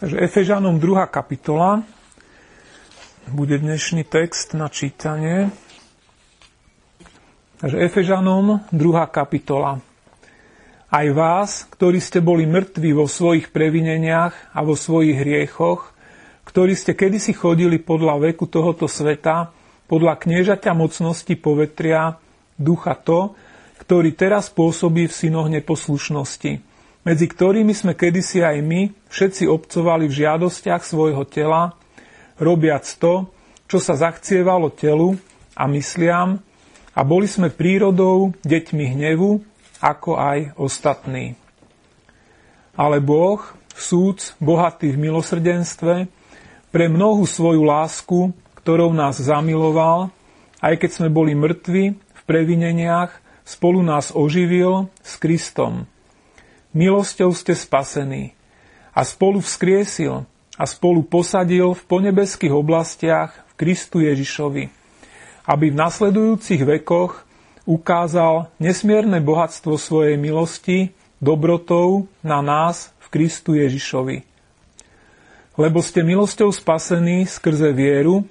Takže 0.00 0.16
Efežanom 0.16 0.80
2. 0.80 1.12
kapitola 1.12 1.84
bude 3.28 3.60
dnešný 3.60 4.08
text 4.08 4.56
na 4.56 4.72
čítanie. 4.72 5.52
Takže 7.60 7.76
Efežanom 7.84 8.64
2. 8.72 8.80
kapitola. 9.12 9.76
Aj 10.88 11.04
vás, 11.12 11.68
ktorí 11.68 12.00
ste 12.00 12.24
boli 12.24 12.48
mŕtvi 12.48 12.96
vo 12.96 13.04
svojich 13.04 13.52
previneniach 13.52 14.56
a 14.56 14.64
vo 14.64 14.72
svojich 14.72 15.20
hriechoch, 15.20 15.92
ktorí 16.48 16.72
ste 16.72 16.96
kedysi 16.96 17.36
chodili 17.36 17.76
podľa 17.76 18.24
veku 18.24 18.48
tohoto 18.48 18.88
sveta, 18.88 19.52
podľa 19.84 20.16
kniežaťa 20.16 20.72
mocnosti 20.72 21.36
povetria, 21.36 22.16
ducha 22.56 22.96
to, 22.96 23.36
ktorý 23.76 24.16
teraz 24.16 24.48
pôsobí 24.48 25.12
v 25.12 25.12
synoch 25.12 25.52
neposlušnosti 25.52 26.69
medzi 27.00 27.26
ktorými 27.28 27.72
sme 27.72 27.96
kedysi 27.96 28.44
aj 28.44 28.60
my 28.60 28.92
všetci 29.08 29.48
obcovali 29.48 30.04
v 30.08 30.16
žiadostiach 30.24 30.84
svojho 30.84 31.24
tela, 31.24 31.72
robiac 32.36 32.84
to, 33.00 33.28
čo 33.64 33.80
sa 33.80 33.96
zachcievalo 33.96 34.68
telu 34.72 35.16
a 35.56 35.64
mysliam, 35.70 36.40
a 36.90 37.00
boli 37.06 37.30
sme 37.30 37.48
prírodou 37.48 38.34
deťmi 38.44 38.84
hnevu, 38.98 39.40
ako 39.80 40.20
aj 40.20 40.38
ostatní. 40.60 41.38
Ale 42.76 43.00
Boh, 43.00 43.40
súd, 43.72 44.36
bohatý 44.42 44.92
v 44.92 45.08
milosrdenstve, 45.08 46.10
pre 46.70 46.86
mnohú 46.86 47.24
svoju 47.24 47.62
lásku, 47.64 48.30
ktorou 48.60 48.92
nás 48.92 49.16
zamiloval, 49.16 50.12
aj 50.60 50.74
keď 50.76 50.90
sme 51.00 51.08
boli 51.08 51.32
mŕtvi 51.32 51.96
v 51.96 52.22
previneniach, 52.28 53.16
spolu 53.48 53.80
nás 53.80 54.12
oživil 54.12 54.92
s 55.00 55.16
Kristom 55.16 55.88
Milosťou 56.70 57.34
ste 57.34 57.58
spasení 57.58 58.30
a 58.94 59.02
spolu 59.02 59.42
vzkriesil 59.42 60.22
a 60.54 60.64
spolu 60.70 61.02
posadil 61.02 61.74
v 61.74 61.82
ponebeských 61.82 62.54
oblastiach 62.54 63.34
v 63.50 63.52
Kristu 63.58 64.06
Ježišovi, 64.06 64.70
aby 65.50 65.66
v 65.66 65.78
nasledujúcich 65.80 66.62
vekoch 66.62 67.26
ukázal 67.66 68.54
nesmierne 68.62 69.18
bohatstvo 69.18 69.74
svojej 69.74 70.14
milosti 70.14 70.94
dobrotou 71.18 72.06
na 72.22 72.38
nás 72.38 72.94
v 73.02 73.06
Kristu 73.18 73.58
Ježišovi. 73.58 74.22
Lebo 75.58 75.82
ste 75.82 76.06
milosťou 76.06 76.54
spasení 76.54 77.26
skrze 77.26 77.74
vieru, 77.74 78.22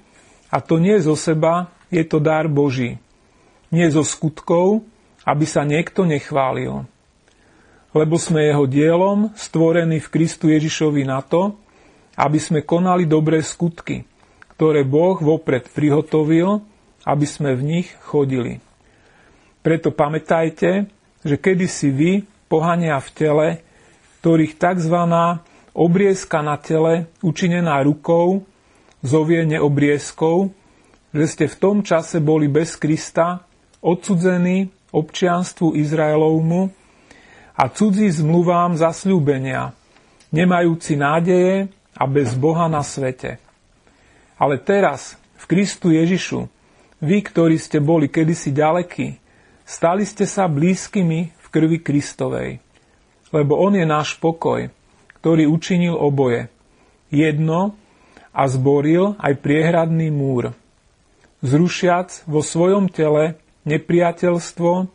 a 0.47 0.63
to 0.63 0.80
nie 0.80 0.95
zo 1.03 1.13
seba, 1.13 1.69
je 1.91 2.02
to 2.08 2.23
dar 2.23 2.47
Boží. 2.47 2.97
Nie 3.67 3.91
zo 3.91 4.02
skutkov, 4.02 4.81
aby 5.28 5.44
sa 5.45 5.61
niekto 5.67 6.08
nechválil 6.08 6.88
lebo 7.93 8.15
sme 8.21 8.45
jeho 8.45 8.69
dielom, 8.69 9.33
stvorení 9.33 9.97
v 9.97 10.11
Kristu 10.11 10.53
Ježišovi 10.53 11.03
na 11.05 11.25
to, 11.25 11.57
aby 12.19 12.37
sme 12.37 12.61
konali 12.61 13.07
dobré 13.09 13.41
skutky, 13.41 14.05
ktoré 14.53 14.83
Boh 14.85 15.17
vopred 15.17 15.65
prihotovil, 15.71 16.61
aby 17.07 17.25
sme 17.25 17.55
v 17.55 17.61
nich 17.63 17.87
chodili. 18.03 18.59
Preto 19.63 19.89
pamätajte, 19.89 20.87
že 21.23 21.35
kedysi 21.35 21.89
vy, 21.91 22.11
pohania 22.51 22.99
v 22.99 23.09
tele, 23.15 23.47
ktorých 24.19 24.59
tzv. 24.59 24.97
obriezka 25.71 26.43
na 26.43 26.59
tele, 26.59 27.07
učinená 27.23 27.79
rukou, 27.83 28.43
zovie 28.99 29.47
neobriezkou, 29.47 30.51
že 31.15 31.25
ste 31.25 31.45
v 31.47 31.55
tom 31.55 31.77
čase 31.81 32.19
boli 32.19 32.51
bez 32.51 32.75
Krista, 32.75 33.47
odsudzení 33.79 34.69
občianstvu 34.91 35.77
Izraelovmu, 35.79 36.78
a 37.59 37.67
cudzí 37.67 38.07
zmluvám 38.07 38.79
zasľúbenia, 38.79 39.75
nemajúci 40.31 40.95
nádeje 40.95 41.67
a 41.91 42.07
bez 42.07 42.31
Boha 42.31 42.71
na 42.71 42.79
svete. 42.79 43.35
Ale 44.39 44.55
teraz, 44.55 45.19
v 45.35 45.43
Kristu 45.43 45.91
Ježišu, 45.91 46.47
vy, 47.03 47.19
ktorí 47.19 47.59
ste 47.59 47.84
boli 47.84 48.07
kedysi 48.07 48.56
ďalekí, 48.56 49.19
stali 49.67 50.07
ste 50.07 50.23
sa 50.23 50.47
blízkymi 50.47 51.35
v 51.35 51.47
krvi 51.51 51.84
Kristovej. 51.84 52.63
Lebo 53.35 53.59
On 53.59 53.75
je 53.75 53.84
náš 53.84 54.16
pokoj, 54.16 54.72
ktorý 55.19 55.51
učinil 55.51 56.00
oboje. 56.00 56.47
Jedno 57.11 57.75
a 58.31 58.47
zboril 58.47 59.19
aj 59.19 59.35
priehradný 59.44 60.07
múr. 60.07 60.55
Zrušiac 61.44 62.23
vo 62.23 62.39
svojom 62.39 62.88
tele 62.88 63.35
nepriateľstvo, 63.67 64.88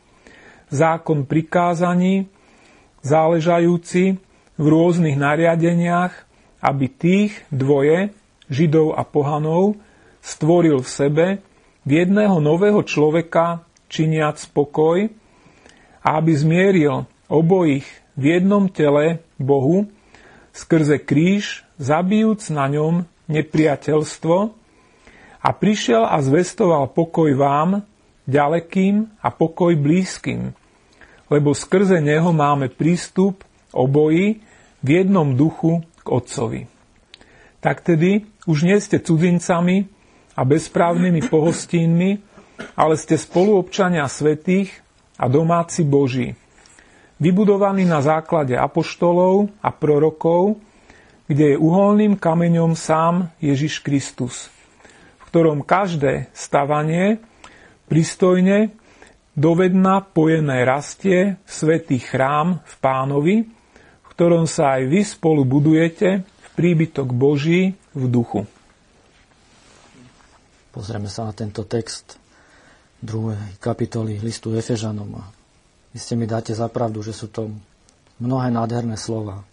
zákon 0.73 1.29
prikázaní 1.29 2.33
záležajúci 3.05 4.17
v 4.57 4.65
rôznych 4.65 5.15
nariadeniach, 5.15 6.13
aby 6.65 6.89
tých 6.89 7.33
dvoje, 7.53 8.11
Židov 8.49 8.97
a 8.97 9.05
pohanov, 9.05 9.81
stvoril 10.21 10.81
v 10.85 10.89
sebe 10.89 11.27
v 11.85 11.91
jedného 12.05 12.41
nového 12.41 12.81
človeka 12.85 13.65
činiac 13.93 14.41
spokoj 14.41 15.09
a 16.01 16.09
aby 16.21 16.33
zmieril 16.33 17.05
obojich 17.29 17.85
v 18.17 18.25
jednom 18.37 18.69
tele 18.69 19.21
Bohu 19.37 19.89
skrze 20.55 21.01
kríž, 21.01 21.67
zabijúc 21.77 22.49
na 22.53 22.71
ňom 22.71 23.05
nepriateľstvo 23.29 24.37
a 25.45 25.49
prišiel 25.53 26.09
a 26.09 26.17
zvestoval 26.25 26.89
pokoj 26.93 27.33
vám, 27.37 27.85
ďalekým 28.25 29.21
a 29.21 29.29
pokoj 29.29 29.77
blízkym 29.77 30.57
lebo 31.35 31.51
skrze 31.51 31.99
neho 31.99 32.31
máme 32.31 32.71
prístup 32.71 33.43
oboji 33.75 34.39
v 34.87 34.89
jednom 35.03 35.35
duchu 35.35 35.83
k 36.07 36.07
Otcovi. 36.07 36.71
Tak 37.59 37.83
tedy 37.83 38.23
už 38.47 38.63
nie 38.63 38.79
ste 38.79 39.03
cudzincami 39.03 39.91
a 40.39 40.47
bezprávnymi 40.47 41.27
pohostínmi, 41.27 42.23
ale 42.79 42.95
ste 42.95 43.19
spoluobčania 43.19 44.07
svetých 44.07 44.71
a 45.19 45.27
domáci 45.27 45.83
Boží, 45.83 46.39
vybudovaní 47.19 47.83
na 47.83 47.99
základe 47.99 48.55
apoštolov 48.55 49.51
a 49.59 49.75
prorokov, 49.75 50.63
kde 51.27 51.57
je 51.57 51.57
uholným 51.59 52.15
kameňom 52.15 52.79
sám 52.79 53.33
Ježiš 53.43 53.81
Kristus, 53.83 54.53
v 55.19 55.23
ktorom 55.33 55.67
každé 55.67 56.31
stavanie 56.37 57.19
pristojne 57.89 58.77
dovedna 59.35 60.03
pojené 60.03 60.63
rastie 60.63 61.39
svätý 61.47 61.99
chrám 62.03 62.63
v 62.63 62.75
pánovi, 62.83 63.37
v 64.03 64.07
ktorom 64.15 64.47
sa 64.47 64.79
aj 64.79 64.83
vy 64.91 65.01
spolu 65.03 65.43
budujete 65.47 66.23
v 66.23 66.49
príbytok 66.55 67.11
Boží 67.11 67.75
v 67.95 68.05
duchu. 68.11 68.47
Pozrieme 70.75 71.07
sa 71.07 71.31
na 71.31 71.35
tento 71.35 71.63
text 71.67 72.19
druhej 72.99 73.59
kapitoly 73.63 74.19
listu 74.19 74.55
Efežanom 74.55 75.23
vy 75.95 76.03
ste 76.03 76.19
mi 76.19 76.27
dáte 76.27 76.51
za 76.51 76.67
pravdu, 76.67 77.07
že 77.07 77.15
sú 77.15 77.31
to 77.31 77.55
mnohé 78.19 78.51
nádherné 78.51 78.99
slova. 78.99 79.47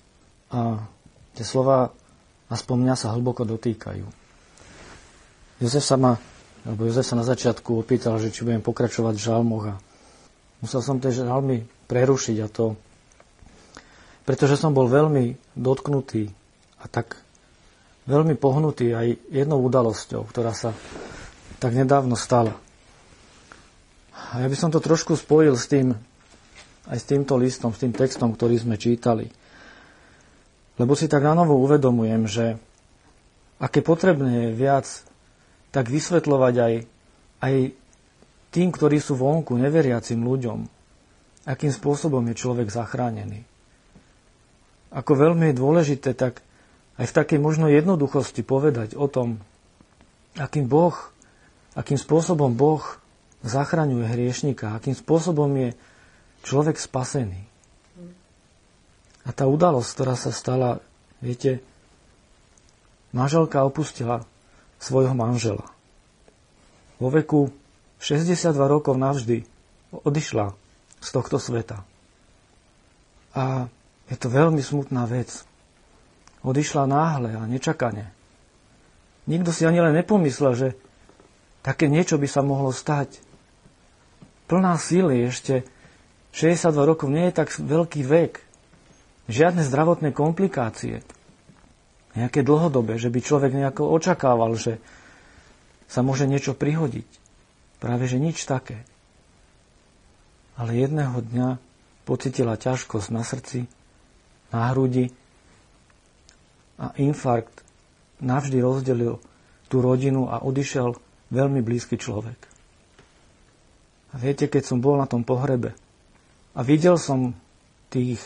A 0.49 0.81
tie 1.37 1.45
slova 1.45 1.93
aspoň 2.49 2.77
mňa 2.81 2.95
sa 2.97 3.13
hlboko 3.13 3.45
dotýkajú. 3.45 4.09
Jozef 5.61 5.85
sa 5.85 6.01
ma 6.01 6.17
lebo 6.67 6.85
Jozef 6.85 7.07
sa 7.07 7.17
na 7.17 7.25
začiatku 7.25 7.81
opýtal, 7.81 8.21
že 8.21 8.29
či 8.29 8.45
budem 8.45 8.61
pokračovať 8.61 9.13
v 9.17 9.25
žalmoch 9.25 9.65
a 9.71 9.75
musel 10.61 10.81
som 10.85 11.01
tie 11.01 11.09
žalmy 11.09 11.65
prerušiť 11.89 12.37
a 12.41 12.47
to 12.47 12.77
pretože 14.21 14.61
som 14.61 14.71
bol 14.71 14.85
veľmi 14.85 15.35
dotknutý 15.57 16.29
a 16.81 16.85
tak 16.85 17.17
veľmi 18.05 18.37
pohnutý 18.37 18.93
aj 18.93 19.07
jednou 19.33 19.61
udalosťou, 19.65 20.25
ktorá 20.29 20.53
sa 20.53 20.77
tak 21.57 21.73
nedávno 21.73 22.13
stala. 22.17 22.57
A 24.31 24.45
ja 24.45 24.47
by 24.47 24.57
som 24.57 24.69
to 24.71 24.79
trošku 24.79 25.17
spojil 25.17 25.57
s 25.57 25.67
tým, 25.67 25.93
aj 26.87 26.97
s 26.97 27.05
týmto 27.05 27.37
listom, 27.37 27.73
s 27.73 27.81
tým 27.81 27.93
textom, 27.93 28.33
ktorý 28.33 28.61
sme 28.61 28.79
čítali. 28.79 29.29
Lebo 30.79 30.95
si 30.97 31.11
tak 31.11 31.27
na 31.27 31.35
novo 31.35 31.59
uvedomujem, 31.61 32.23
že 32.25 32.45
aké 33.61 33.83
potrebné 33.85 34.49
je 34.49 34.57
viac 34.57 34.87
tak 35.71 35.87
vysvetľovať 35.87 36.55
aj, 36.59 36.73
aj 37.41 37.55
tým, 38.51 38.69
ktorí 38.69 38.99
sú 38.99 39.15
vonku, 39.15 39.55
neveriacim 39.55 40.19
ľuďom, 40.19 40.67
akým 41.47 41.71
spôsobom 41.71 42.21
je 42.31 42.35
človek 42.35 42.67
zachránený. 42.67 43.47
Ako 44.91 45.15
veľmi 45.15 45.51
je 45.51 45.59
dôležité 45.59 46.11
tak 46.11 46.43
aj 46.99 47.07
v 47.07 47.15
takej 47.15 47.39
možno 47.39 47.71
jednoduchosti 47.71 48.43
povedať 48.43 48.99
o 48.99 49.07
tom, 49.07 49.39
akým 50.35 50.67
Boh, 50.67 50.93
akým 51.73 51.95
spôsobom 51.95 52.51
Boh 52.51 52.83
zachraňuje 53.41 54.05
hriešnika, 54.11 54.75
akým 54.75 54.93
spôsobom 54.93 55.49
je 55.55 55.69
človek 56.43 56.75
spasený. 56.75 57.47
A 59.23 59.29
tá 59.31 59.47
udalosť, 59.47 59.89
ktorá 59.95 60.15
sa 60.19 60.35
stala, 60.35 60.83
viete, 61.23 61.63
manželka 63.15 63.63
opustila 63.63 64.27
svojho 64.81 65.13
manžela. 65.13 65.69
Vo 66.97 67.13
veku 67.13 67.53
62 68.01 68.57
rokov 68.65 68.97
navždy 68.97 69.45
odišla 69.93 70.57
z 70.97 71.09
tohto 71.13 71.37
sveta. 71.37 71.85
A 73.37 73.69
je 74.09 74.17
to 74.17 74.27
veľmi 74.27 74.59
smutná 74.59 75.05
vec. 75.05 75.45
odišla 76.41 76.89
náhle 76.89 77.37
a 77.37 77.45
nečakane. 77.45 78.09
Nikto 79.29 79.53
si 79.53 79.69
ani 79.69 79.77
len 79.77 79.93
nepomyslel, 79.93 80.53
že 80.57 80.67
také 81.61 81.85
niečo 81.85 82.17
by 82.17 82.25
sa 82.25 82.41
mohlo 82.41 82.73
stať. 82.73 83.21
Plná 84.49 84.73
síly 84.81 85.29
ešte 85.29 85.61
62 86.33 86.73
rokov 86.81 87.13
nie 87.13 87.29
je 87.29 87.37
tak 87.37 87.53
veľký 87.53 88.01
vek. 88.01 88.41
Žiadne 89.29 89.61
zdravotné 89.61 90.09
komplikácie. 90.11 91.05
Nejaké 92.11 92.43
dlhodobé, 92.43 92.99
že 92.99 93.07
by 93.07 93.19
človek 93.23 93.55
nejako 93.55 93.87
očakával, 93.87 94.55
že 94.59 94.83
sa 95.87 96.03
môže 96.03 96.27
niečo 96.27 96.55
prihodiť. 96.55 97.07
Práve 97.79 98.07
že 98.07 98.19
nič 98.19 98.43
také. 98.43 98.83
Ale 100.59 100.75
jedného 100.75 101.23
dňa 101.23 101.57
pocitila 102.03 102.59
ťažkosť 102.59 103.07
na 103.15 103.23
srdci, 103.23 103.65
na 104.51 104.69
hrudi 104.71 105.09
a 106.75 106.91
infarkt 106.99 107.63
navždy 108.19 108.59
rozdelil 108.59 109.23
tú 109.71 109.79
rodinu 109.79 110.27
a 110.27 110.43
odišiel 110.43 110.99
veľmi 111.31 111.63
blízky 111.63 111.95
človek. 111.95 112.37
A 114.11 114.19
viete, 114.19 114.51
keď 114.51 114.67
som 114.67 114.83
bol 114.83 114.99
na 114.99 115.07
tom 115.07 115.23
pohrebe 115.23 115.71
a 116.51 116.59
videl 116.59 116.99
som 116.99 117.31
tých 117.87 118.19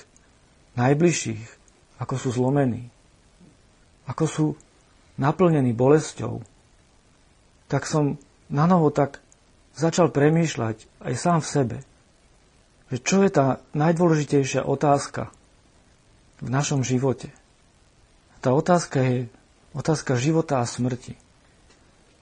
najbližších, 0.73 1.45
ako 2.01 2.13
sú 2.17 2.33
zlomení, 2.33 2.89
ako 4.05 4.25
sú 4.25 4.45
naplnení 5.17 5.73
bolesťou, 5.73 6.43
tak 7.65 7.89
som 7.89 8.21
na 8.51 8.69
novo 8.69 8.93
tak 8.93 9.21
začal 9.73 10.13
premýšľať 10.13 10.85
aj 11.01 11.13
sám 11.17 11.39
v 11.41 11.51
sebe, 11.51 11.77
že 12.93 12.97
čo 13.01 13.25
je 13.25 13.31
tá 13.33 13.59
najdôležitejšia 13.73 14.61
otázka 14.63 15.33
v 16.39 16.47
našom 16.53 16.85
živote. 16.85 17.33
Tá 18.45 18.53
otázka 18.53 19.01
je 19.01 19.17
otázka 19.73 20.13
života 20.21 20.61
a 20.61 20.69
smrti 20.69 21.17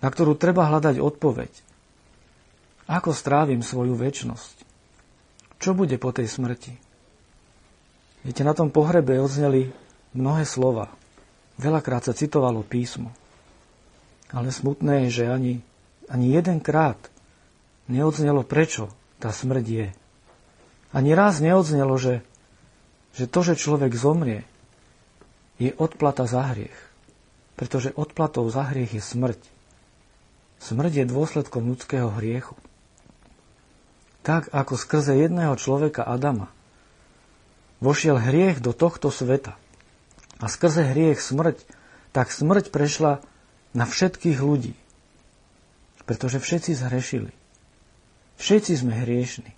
na 0.04 0.12
ktorú 0.12 0.36
treba 0.36 0.68
hľadať 0.68 1.00
odpoveď. 1.00 1.52
Ako 2.92 3.16
strávim 3.16 3.64
svoju 3.64 3.96
väčnosť? 3.96 4.68
Čo 5.64 5.72
bude 5.72 5.96
po 5.96 6.12
tej 6.12 6.28
smrti? 6.28 6.76
Viete, 8.28 8.44
na 8.44 8.52
tom 8.52 8.68
pohrebe 8.68 9.16
odzneli 9.24 9.72
mnohé 10.12 10.44
slova. 10.44 10.92
Veľakrát 11.58 12.06
sa 12.06 12.18
citovalo 12.18 12.66
písmo. 12.66 13.14
Ale 14.34 14.50
smutné 14.50 15.08
je, 15.08 15.22
že 15.22 15.26
ani, 15.30 15.54
ani 16.10 16.34
jedenkrát 16.34 16.98
neodznelo, 17.86 18.42
prečo 18.42 18.90
tá 19.22 19.30
smrť 19.30 19.66
je. 19.66 19.88
Ani 20.90 21.14
raz 21.14 21.38
neodznelo, 21.38 21.94
že, 22.02 22.26
že 23.14 23.30
to, 23.30 23.46
že 23.46 23.62
človek 23.62 23.94
zomrie, 23.94 24.42
je 25.62 25.70
odplata 25.78 26.26
za 26.26 26.50
hriech. 26.54 26.76
Pretože 27.54 27.94
odplatou 27.94 28.50
za 28.50 28.66
hriech 28.74 28.98
je 28.98 29.04
smrť. 29.06 29.42
Smrť 30.58 31.06
je 31.06 31.12
dôsledkom 31.14 31.70
ľudského 31.70 32.10
hriechu. 32.18 32.58
Tak 34.26 34.50
ako 34.50 34.74
skrze 34.80 35.14
jedného 35.14 35.54
človeka 35.60 36.02
Adama 36.02 36.50
vošiel 37.84 38.16
hriech 38.16 38.64
do 38.64 38.72
tohto 38.72 39.12
sveta 39.12 39.60
a 40.44 40.52
skrze 40.52 40.84
hriech 40.92 41.24
smrť, 41.24 41.64
tak 42.12 42.28
smrť 42.28 42.68
prešla 42.68 43.24
na 43.72 43.88
všetkých 43.88 44.44
ľudí. 44.44 44.76
Pretože 46.04 46.44
všetci 46.44 46.76
zhrešili. 46.76 47.32
Všetci 48.36 48.74
sme 48.76 48.92
hriešni. 49.08 49.56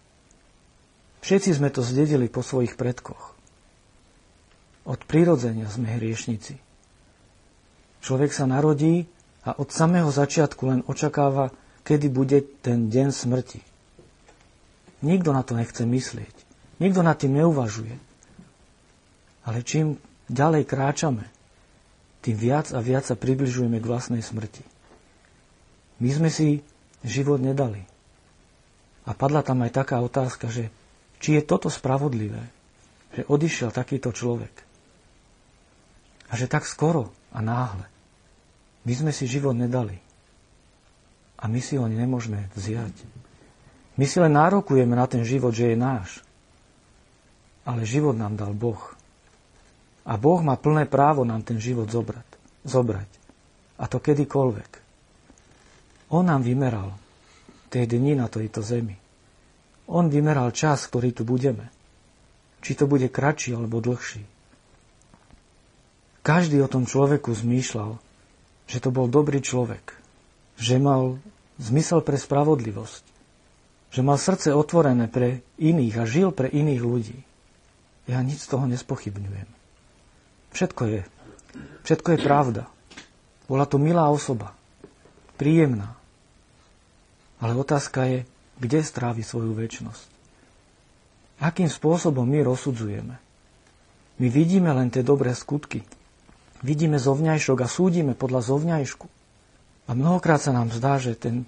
Všetci 1.25 1.57
sme 1.57 1.73
to 1.73 1.81
zdedili 1.81 2.29
po 2.29 2.45
svojich 2.45 2.77
predkoch. 2.77 3.33
Od 4.85 5.01
prirodzenia 5.09 5.65
sme 5.73 5.97
hriešnici. 5.97 6.61
Človek 8.05 8.29
sa 8.29 8.45
narodí 8.45 9.09
a 9.41 9.57
od 9.57 9.73
samého 9.73 10.13
začiatku 10.13 10.61
len 10.69 10.79
očakáva, 10.85 11.49
kedy 11.81 12.13
bude 12.13 12.45
ten 12.61 12.93
deň 12.93 13.09
smrti. 13.09 13.65
Nikto 15.01 15.33
na 15.33 15.41
to 15.41 15.57
nechce 15.57 15.81
myslieť. 15.81 16.35
Nikto 16.77 17.01
nad 17.01 17.17
tým 17.17 17.41
neuvažuje. 17.41 17.97
Ale 19.49 19.65
čím 19.65 19.97
ďalej 20.29 20.63
kráčame, 20.65 21.25
tým 22.25 22.37
viac 22.37 22.73
a 22.73 22.81
viac 22.81 23.05
sa 23.05 23.13
približujeme 23.13 23.77
k 23.77 23.85
vlastnej 23.85 24.25
smrti. 24.25 24.65
My 26.01 26.09
sme 26.09 26.29
si 26.33 26.65
život 27.05 27.37
nedali. 27.37 27.85
A 29.05 29.13
padla 29.13 29.45
tam 29.45 29.61
aj 29.61 29.71
taká 29.85 30.01
otázka, 30.01 30.49
že 30.49 30.73
či 31.21 31.37
je 31.37 31.45
toto 31.45 31.69
spravodlivé, 31.69 32.41
že 33.13 33.29
odišiel 33.29 33.69
takýto 33.69 34.09
človek. 34.09 34.51
A 36.29 36.33
že 36.33 36.49
tak 36.49 36.65
skoro 36.65 37.13
a 37.29 37.39
náhle. 37.39 37.85
My 38.85 38.93
sme 38.97 39.11
si 39.13 39.29
život 39.29 39.53
nedali. 39.53 40.01
A 41.37 41.45
my 41.45 41.61
si 41.61 41.77
ho 41.77 41.85
nemôžeme 41.85 42.49
vziať. 42.57 42.95
My 43.95 44.05
si 44.09 44.17
len 44.17 44.33
nárokujeme 44.33 44.97
na 44.97 45.05
ten 45.05 45.21
život, 45.21 45.53
že 45.53 45.71
je 45.71 45.77
náš. 45.77 46.25
Ale 47.63 47.85
život 47.85 48.17
nám 48.17 48.33
dal 48.35 48.51
Boh. 48.57 48.97
A 50.05 50.13
Boh 50.21 50.39
má 50.45 50.53
plné 50.57 50.85
právo 50.85 51.25
nám 51.25 51.41
ten 51.41 51.57
život 51.57 51.89
zobrať. 51.89 52.29
zobrať. 52.65 53.09
A 53.81 53.89
to 53.89 53.97
kedykoľvek. 53.99 54.71
On 56.13 56.23
nám 56.23 56.45
vymeral 56.45 56.93
tie 57.73 57.89
dni 57.89 58.15
na 58.15 58.29
tejto 58.29 58.61
zemi. 58.61 58.95
On 59.89 60.07
vymeral 60.07 60.53
čas, 60.53 60.85
ktorý 60.87 61.11
tu 61.11 61.25
budeme. 61.25 61.69
Či 62.61 62.77
to 62.77 62.85
bude 62.85 63.09
kratší 63.09 63.57
alebo 63.57 63.81
dlhší. 63.81 64.23
Každý 66.25 66.57
o 66.61 66.69
tom 66.69 66.89
človeku 66.89 67.33
zmýšľal 67.33 68.01
že 68.65 68.81
to 68.81 68.89
bol 68.89 69.05
dobrý 69.05 69.41
človek, 69.41 69.93
že 70.57 70.81
mal 70.81 71.21
zmysel 71.61 72.01
pre 72.01 72.17
spravodlivosť, 72.17 73.03
že 73.93 74.01
mal 74.01 74.17
srdce 74.17 74.51
otvorené 74.51 75.07
pre 75.07 75.45
iných 75.61 75.95
a 76.01 76.09
žil 76.09 76.33
pre 76.33 76.49
iných 76.49 76.81
ľudí. 76.81 77.19
Ja 78.09 78.21
nič 78.21 78.45
z 78.45 78.51
toho 78.53 78.65
nespochybňujem. 78.69 79.49
Všetko 80.55 80.83
je. 80.87 81.01
Všetko 81.83 82.15
je 82.15 82.19
pravda. 82.23 82.63
Bola 83.51 83.67
to 83.67 83.75
milá 83.75 84.07
osoba. 84.07 84.55
Príjemná. 85.35 85.99
Ale 87.43 87.59
otázka 87.59 88.07
je, 88.07 88.19
kde 88.55 88.79
strávi 88.79 89.19
svoju 89.19 89.51
väčnosť. 89.51 90.07
Akým 91.43 91.67
spôsobom 91.67 92.23
my 92.23 92.47
rozsudzujeme? 92.47 93.15
My 94.15 94.27
vidíme 94.31 94.71
len 94.71 94.87
tie 94.87 95.03
dobré 95.03 95.35
skutky, 95.35 95.83
vidíme 96.63 96.95
zovňajšok 96.95 97.57
a 97.59 97.67
súdime 97.67 98.15
podľa 98.15 98.47
zovňajšku. 98.55 99.07
A 99.85 99.91
mnohokrát 99.91 100.39
sa 100.39 100.55
nám 100.55 100.71
zdá, 100.71 100.95
že 101.03 101.19
ten, 101.19 101.43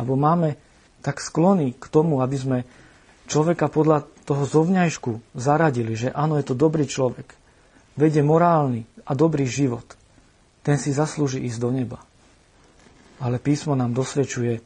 alebo 0.00 0.16
máme 0.16 0.56
tak 1.04 1.20
sklony 1.20 1.76
k 1.76 1.84
tomu, 1.92 2.24
aby 2.24 2.36
sme 2.40 2.58
človeka 3.28 3.68
podľa 3.68 4.08
toho 4.24 4.48
zovňajšku 4.48 5.36
zaradili, 5.36 5.92
že 5.92 6.08
áno, 6.08 6.40
je 6.40 6.48
to 6.48 6.56
dobrý 6.56 6.88
človek, 6.88 7.36
vedie 7.98 8.22
morálny 8.22 8.86
a 9.06 9.12
dobrý 9.16 9.46
život. 9.48 9.86
Ten 10.60 10.76
si 10.76 10.92
zaslúži 10.92 11.42
ísť 11.46 11.58
do 11.58 11.70
neba. 11.72 11.98
Ale 13.20 13.40
písmo 13.40 13.76
nám 13.76 13.92
dosvedčuje, 13.96 14.60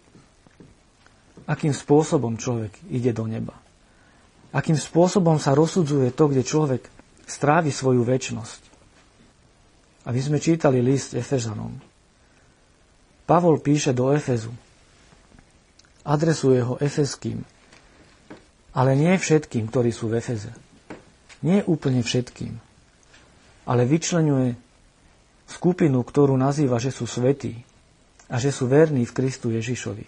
akým 1.45 1.75
spôsobom 1.75 2.39
človek 2.39 2.73
ide 2.89 3.11
do 3.13 3.29
neba. 3.29 3.55
Akým 4.55 4.79
spôsobom 4.79 5.43
sa 5.43 5.53
rozsudzuje 5.53 6.15
to, 6.15 6.31
kde 6.31 6.47
človek 6.47 6.83
strávi 7.27 7.75
svoju 7.75 8.07
väčnosť. 8.07 8.63
A 10.05 10.13
my 10.13 10.21
sme 10.21 10.39
čítali 10.39 10.85
list 10.85 11.17
Efežanom. 11.17 11.75
Pavol 13.25 13.57
píše 13.59 13.97
do 13.97 14.13
Efezu. 14.13 14.53
Adresuje 16.05 16.61
ho 16.61 16.77
Efeským. 16.77 17.41
Ale 18.77 18.93
nie 18.93 19.17
všetkým, 19.17 19.73
ktorí 19.73 19.91
sú 19.91 20.13
v 20.13 20.21
Efeze. 20.21 20.53
Nie 21.41 21.65
úplne 21.65 22.05
všetkým. 22.05 22.74
Ale 23.65 23.89
vyčlenuje 23.89 24.57
skupinu, 25.49 26.05
ktorú 26.05 26.37
nazýva, 26.37 26.77
že 26.81 26.93
sú 26.93 27.09
svetí 27.09 27.57
a 28.29 28.37
že 28.41 28.53
sú 28.53 28.69
verní 28.69 29.05
v 29.09 29.17
Kristu 29.17 29.53
Ježišovi. 29.53 30.05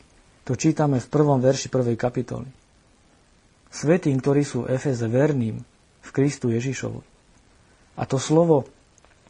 To 0.46 0.54
čítame 0.54 1.02
v 1.02 1.10
prvom 1.10 1.40
verši 1.40 1.72
prvej 1.72 1.96
kapitoly. 1.98 2.48
Svetým, 3.72 4.16
ktorí 4.22 4.46
sú 4.46 4.64
Efeze 4.64 5.08
verným 5.10 5.60
v 6.00 6.10
Kristu 6.14 6.52
Ježišovi. 6.54 7.02
A 7.96 8.02
to 8.04 8.20
slovo 8.20 8.68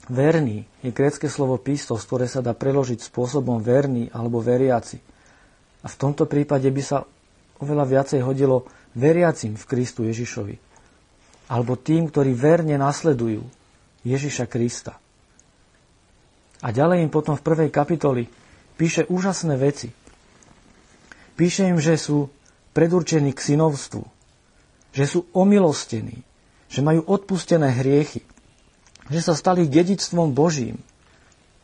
Verný 0.06 0.62
je 0.86 0.94
grécke 0.94 1.26
slovo 1.26 1.58
pistos, 1.58 2.06
ktoré 2.06 2.30
sa 2.30 2.38
dá 2.38 2.54
preložiť 2.54 3.10
spôsobom 3.10 3.58
verný 3.58 4.06
alebo 4.14 4.38
veriaci. 4.38 5.02
A 5.82 5.86
v 5.90 5.98
tomto 5.98 6.30
prípade 6.30 6.70
by 6.70 6.82
sa 6.82 7.02
oveľa 7.58 7.84
viacej 7.90 8.20
hodilo 8.22 8.70
veriacim 8.94 9.58
v 9.58 9.64
Kristu 9.66 10.06
Ježišovi. 10.06 10.62
Alebo 11.50 11.74
tým, 11.74 12.06
ktorí 12.06 12.38
verne 12.38 12.78
nasledujú 12.78 13.42
Ježiša 14.06 14.46
Krista. 14.46 15.02
A 16.62 16.70
ďalej 16.70 17.02
im 17.02 17.10
potom 17.10 17.34
v 17.34 17.42
prvej 17.42 17.70
kapitoli 17.74 18.30
píše 18.78 19.04
úžasné 19.10 19.58
veci. 19.58 19.90
Píše 21.36 21.68
im, 21.68 21.82
že 21.82 21.98
sú 21.98 22.30
predurčení 22.72 23.34
k 23.34 23.40
synovstvu, 23.52 24.04
že 24.94 25.04
sú 25.04 25.28
omilostení, 25.34 26.24
že 26.70 26.80
majú 26.80 27.04
odpustené 27.04 27.74
hriechy, 27.76 28.24
že 29.10 29.20
sa 29.20 29.36
stali 29.36 29.68
dedictvom 29.68 30.32
Božím, 30.32 30.80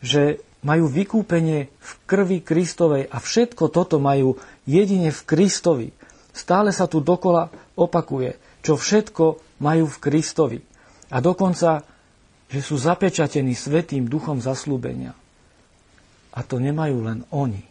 že 0.02 0.42
majú 0.62 0.86
vykúpenie 0.86 1.72
v 1.72 1.90
krvi 2.06 2.38
Kristovej 2.38 3.10
a 3.10 3.18
všetko 3.18 3.70
toto 3.70 3.98
majú 3.98 4.38
jedine 4.62 5.10
v 5.10 5.20
Kristovi. 5.26 5.88
Stále 6.30 6.70
sa 6.70 6.86
tu 6.86 7.02
dokola 7.02 7.50
opakuje, 7.74 8.38
čo 8.62 8.78
všetko 8.78 9.58
majú 9.58 9.84
v 9.90 10.00
Kristovi. 10.00 10.58
A 11.12 11.18
dokonca, 11.18 11.84
že 12.52 12.60
sú 12.60 12.76
zapečatení 12.76 13.56
Svetým 13.56 14.04
duchom 14.04 14.36
zaslúbenia. 14.44 15.16
A 16.36 16.44
to 16.44 16.60
nemajú 16.60 17.00
len 17.00 17.24
oni. 17.32 17.64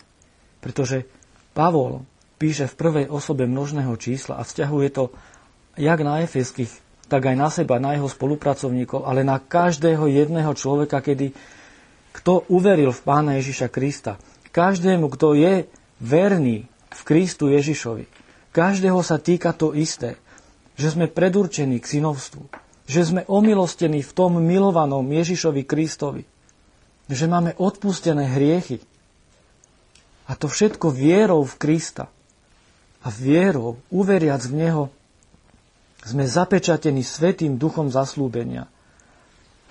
Pretože 0.58 1.06
Pavol 1.54 2.02
píše 2.42 2.66
v 2.66 2.78
prvej 2.78 3.06
osobe 3.14 3.46
množného 3.46 3.94
čísla 4.02 4.42
a 4.42 4.44
vzťahuje 4.46 4.90
to 4.90 5.14
jak 5.78 6.00
na 6.02 6.26
efeských, 6.26 6.74
tak 7.06 7.30
aj 7.30 7.36
na 7.38 7.50
seba, 7.54 7.78
na 7.78 7.94
jeho 7.94 8.10
spolupracovníkov, 8.10 9.06
ale 9.06 9.22
na 9.22 9.38
každého 9.38 10.10
jedného 10.10 10.52
človeka, 10.58 11.06
kedy 11.06 11.30
kto 12.12 12.50
uveril 12.52 12.92
v 12.92 13.02
Pána 13.06 13.40
Ježiša 13.40 13.72
Krista. 13.72 14.20
Každému, 14.52 15.08
kto 15.16 15.38
je 15.38 15.64
verný 16.02 16.68
v 16.92 17.02
Kristu 17.08 17.48
Ježišovi. 17.48 18.10
Každého 18.52 19.00
sa 19.00 19.16
týka 19.16 19.56
to 19.56 19.72
isté, 19.72 20.20
že 20.76 20.92
sme 20.92 21.08
predurčení 21.08 21.80
k 21.80 21.88
synovstvu, 21.88 22.44
že 22.86 23.02
sme 23.08 23.22
omilostení 23.26 24.02
v 24.02 24.12
tom 24.16 24.42
milovanom 24.42 25.06
Ježišovi 25.06 25.64
Kristovi, 25.66 26.24
že 27.12 27.26
máme 27.28 27.56
odpustené 27.60 28.28
hriechy. 28.32 28.82
A 30.30 30.38
to 30.38 30.48
všetko 30.48 30.94
vierou 30.94 31.44
v 31.44 31.56
Krista. 31.60 32.08
A 33.02 33.10
vierou, 33.10 33.82
uveriac 33.90 34.46
v 34.46 34.54
Neho, 34.54 34.84
sme 36.06 36.26
zapečatení 36.26 37.02
Svetým 37.02 37.58
duchom 37.58 37.90
zaslúbenia– 37.90 38.70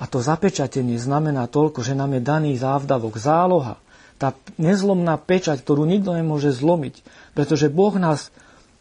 a 0.00 0.08
to 0.08 0.24
zapečatenie 0.24 0.96
znamená 0.96 1.44
toľko, 1.44 1.84
že 1.84 1.92
nám 1.92 2.16
je 2.16 2.22
daný 2.24 2.56
závdavok, 2.56 3.20
záloha, 3.20 3.76
tá 4.16 4.32
nezlomná 4.56 5.20
pečať, 5.20 5.60
ktorú 5.60 5.84
nikto 5.84 6.16
nemôže 6.16 6.56
zlomiť, 6.56 7.04
pretože 7.36 7.68
Boh 7.68 7.92
nás 8.00 8.32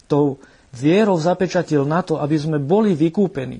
tou 0.08 0.40
vierou 0.72 1.20
zapečatil 1.20 1.84
na 1.84 2.00
to, 2.08 2.24
aby 2.24 2.40
sme 2.40 2.58
boli 2.58 2.96
vykúpení 2.96 3.60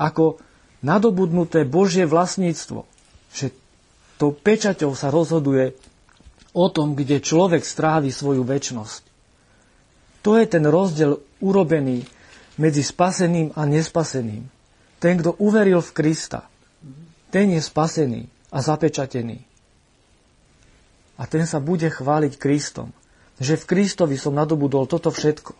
ako 0.00 0.40
nadobudnuté 0.80 1.64
Božie 1.64 2.04
vlastníctvo. 2.08 2.86
Že 3.34 3.46
tou 4.20 4.30
pečaťou 4.34 4.94
sa 4.94 5.10
rozhoduje 5.10 5.74
o 6.54 6.66
tom, 6.70 6.94
kde 6.94 7.22
človek 7.22 7.66
strávi 7.66 8.14
svoju 8.14 8.46
väčnosť. 8.46 9.02
To 10.24 10.40
je 10.40 10.46
ten 10.48 10.64
rozdiel 10.64 11.20
urobený 11.42 12.06
medzi 12.56 12.80
spaseným 12.80 13.52
a 13.58 13.66
nespaseným. 13.66 14.46
Ten, 15.02 15.20
kto 15.20 15.36
uveril 15.36 15.84
v 15.84 15.92
Krista– 15.92 16.48
ten 17.34 17.50
je 17.50 17.58
spasený 17.58 18.30
a 18.54 18.62
zapečatený. 18.62 19.42
A 21.18 21.26
ten 21.26 21.50
sa 21.50 21.58
bude 21.58 21.90
chváliť 21.90 22.38
Kristom, 22.38 22.94
že 23.42 23.58
v 23.58 23.66
Kristovi 23.66 24.14
som 24.14 24.38
nadobudol 24.38 24.86
toto 24.86 25.10
všetko. 25.10 25.50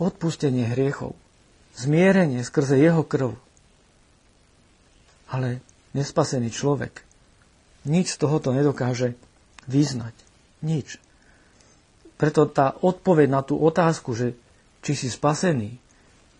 Odpustenie 0.00 0.64
hriechov, 0.72 1.12
zmierenie 1.74 2.42
skrze 2.46 2.78
jeho 2.78 3.02
krv. 3.02 3.34
Ale 5.30 5.58
nespasený 5.94 6.50
človek 6.54 7.02
nič 7.84 8.16
z 8.16 8.20
tohoto 8.20 8.50
nedokáže 8.50 9.14
vyznať. 9.68 10.16
Nič. 10.64 10.96
Preto 12.16 12.48
tá 12.48 12.72
odpoveď 12.72 13.28
na 13.28 13.42
tú 13.44 13.60
otázku, 13.60 14.16
že 14.16 14.32
či 14.80 14.96
si 14.96 15.08
spasený, 15.12 15.76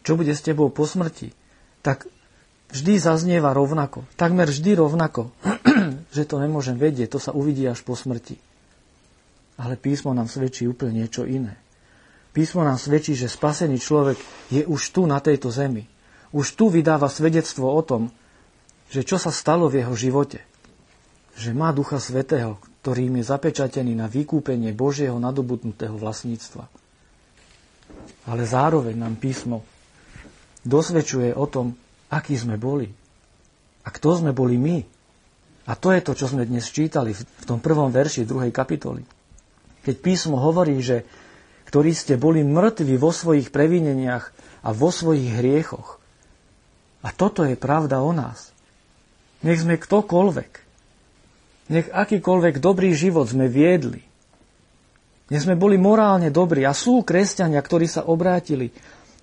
čo 0.04 0.16
bude 0.16 0.32
s 0.32 0.44
tebou 0.44 0.72
po 0.72 0.88
smrti, 0.88 1.32
tak 1.84 2.08
vždy 2.72 2.96
zaznieva 2.96 3.52
rovnako. 3.52 4.08
Takmer 4.16 4.48
vždy 4.48 4.76
rovnako. 4.76 5.32
že 6.14 6.24
to 6.24 6.38
nemôžem 6.38 6.78
vedieť, 6.78 7.16
to 7.16 7.20
sa 7.20 7.34
uvidí 7.34 7.66
až 7.66 7.82
po 7.82 7.98
smrti. 7.98 8.38
Ale 9.58 9.74
písmo 9.74 10.14
nám 10.14 10.30
svedčí 10.30 10.66
úplne 10.66 11.04
niečo 11.04 11.26
iné. 11.26 11.58
Písmo 12.34 12.66
nám 12.66 12.82
svedčí, 12.82 13.14
že 13.14 13.30
spasený 13.30 13.78
človek 13.78 14.18
je 14.50 14.66
už 14.66 14.90
tu 14.90 15.06
na 15.06 15.22
tejto 15.22 15.54
zemi. 15.54 15.86
Už 16.34 16.58
tu 16.58 16.66
vydáva 16.66 17.06
svedectvo 17.06 17.70
o 17.70 17.78
tom, 17.78 18.10
že 18.90 19.06
čo 19.06 19.22
sa 19.22 19.30
stalo 19.30 19.70
v 19.70 19.86
jeho 19.86 19.94
živote. 19.94 20.42
Že 21.38 21.54
má 21.54 21.70
Ducha 21.70 22.02
Svetého, 22.02 22.58
ktorým 22.82 23.22
je 23.22 23.30
zapečatený 23.30 23.94
na 23.94 24.10
vykúpenie 24.10 24.74
Božieho 24.74 25.14
nadobudnutého 25.22 25.94
vlastníctva. 25.94 26.66
Ale 28.26 28.42
zároveň 28.42 28.98
nám 28.98 29.14
písmo 29.14 29.62
dosvedčuje 30.66 31.38
o 31.38 31.46
tom, 31.46 31.78
akí 32.10 32.34
sme 32.34 32.58
boli. 32.58 32.90
A 33.86 33.88
kto 33.94 34.18
sme 34.18 34.34
boli 34.34 34.58
my. 34.58 34.82
A 35.70 35.72
to 35.78 35.94
je 35.94 36.02
to, 36.02 36.12
čo 36.18 36.26
sme 36.26 36.48
dnes 36.48 36.66
čítali 36.66 37.14
v 37.14 37.44
tom 37.46 37.62
prvom 37.62 37.94
verši 37.94 38.26
druhej 38.26 38.50
kapitoly. 38.50 39.06
Keď 39.86 39.94
písmo 40.02 40.40
hovorí, 40.40 40.80
že 40.82 41.06
ktorí 41.74 41.90
ste 41.90 42.14
boli 42.14 42.46
mŕtvi 42.46 42.94
vo 42.94 43.10
svojich 43.10 43.50
previneniach 43.50 44.30
a 44.62 44.70
vo 44.70 44.94
svojich 44.94 45.42
hriechoch. 45.42 45.98
A 47.02 47.10
toto 47.10 47.42
je 47.42 47.58
pravda 47.58 47.98
o 47.98 48.14
nás. 48.14 48.54
Nech 49.42 49.58
sme 49.58 49.74
ktokoľvek. 49.74 50.52
Nech 51.74 51.90
akýkoľvek 51.90 52.62
dobrý 52.62 52.94
život 52.94 53.26
sme 53.26 53.50
viedli. 53.50 54.06
Nech 55.34 55.42
sme 55.42 55.58
boli 55.58 55.74
morálne 55.74 56.30
dobrí. 56.30 56.62
A 56.62 56.70
sú 56.70 57.02
kresťania, 57.02 57.58
ktorí 57.58 57.90
sa 57.90 58.06
obrátili 58.06 58.70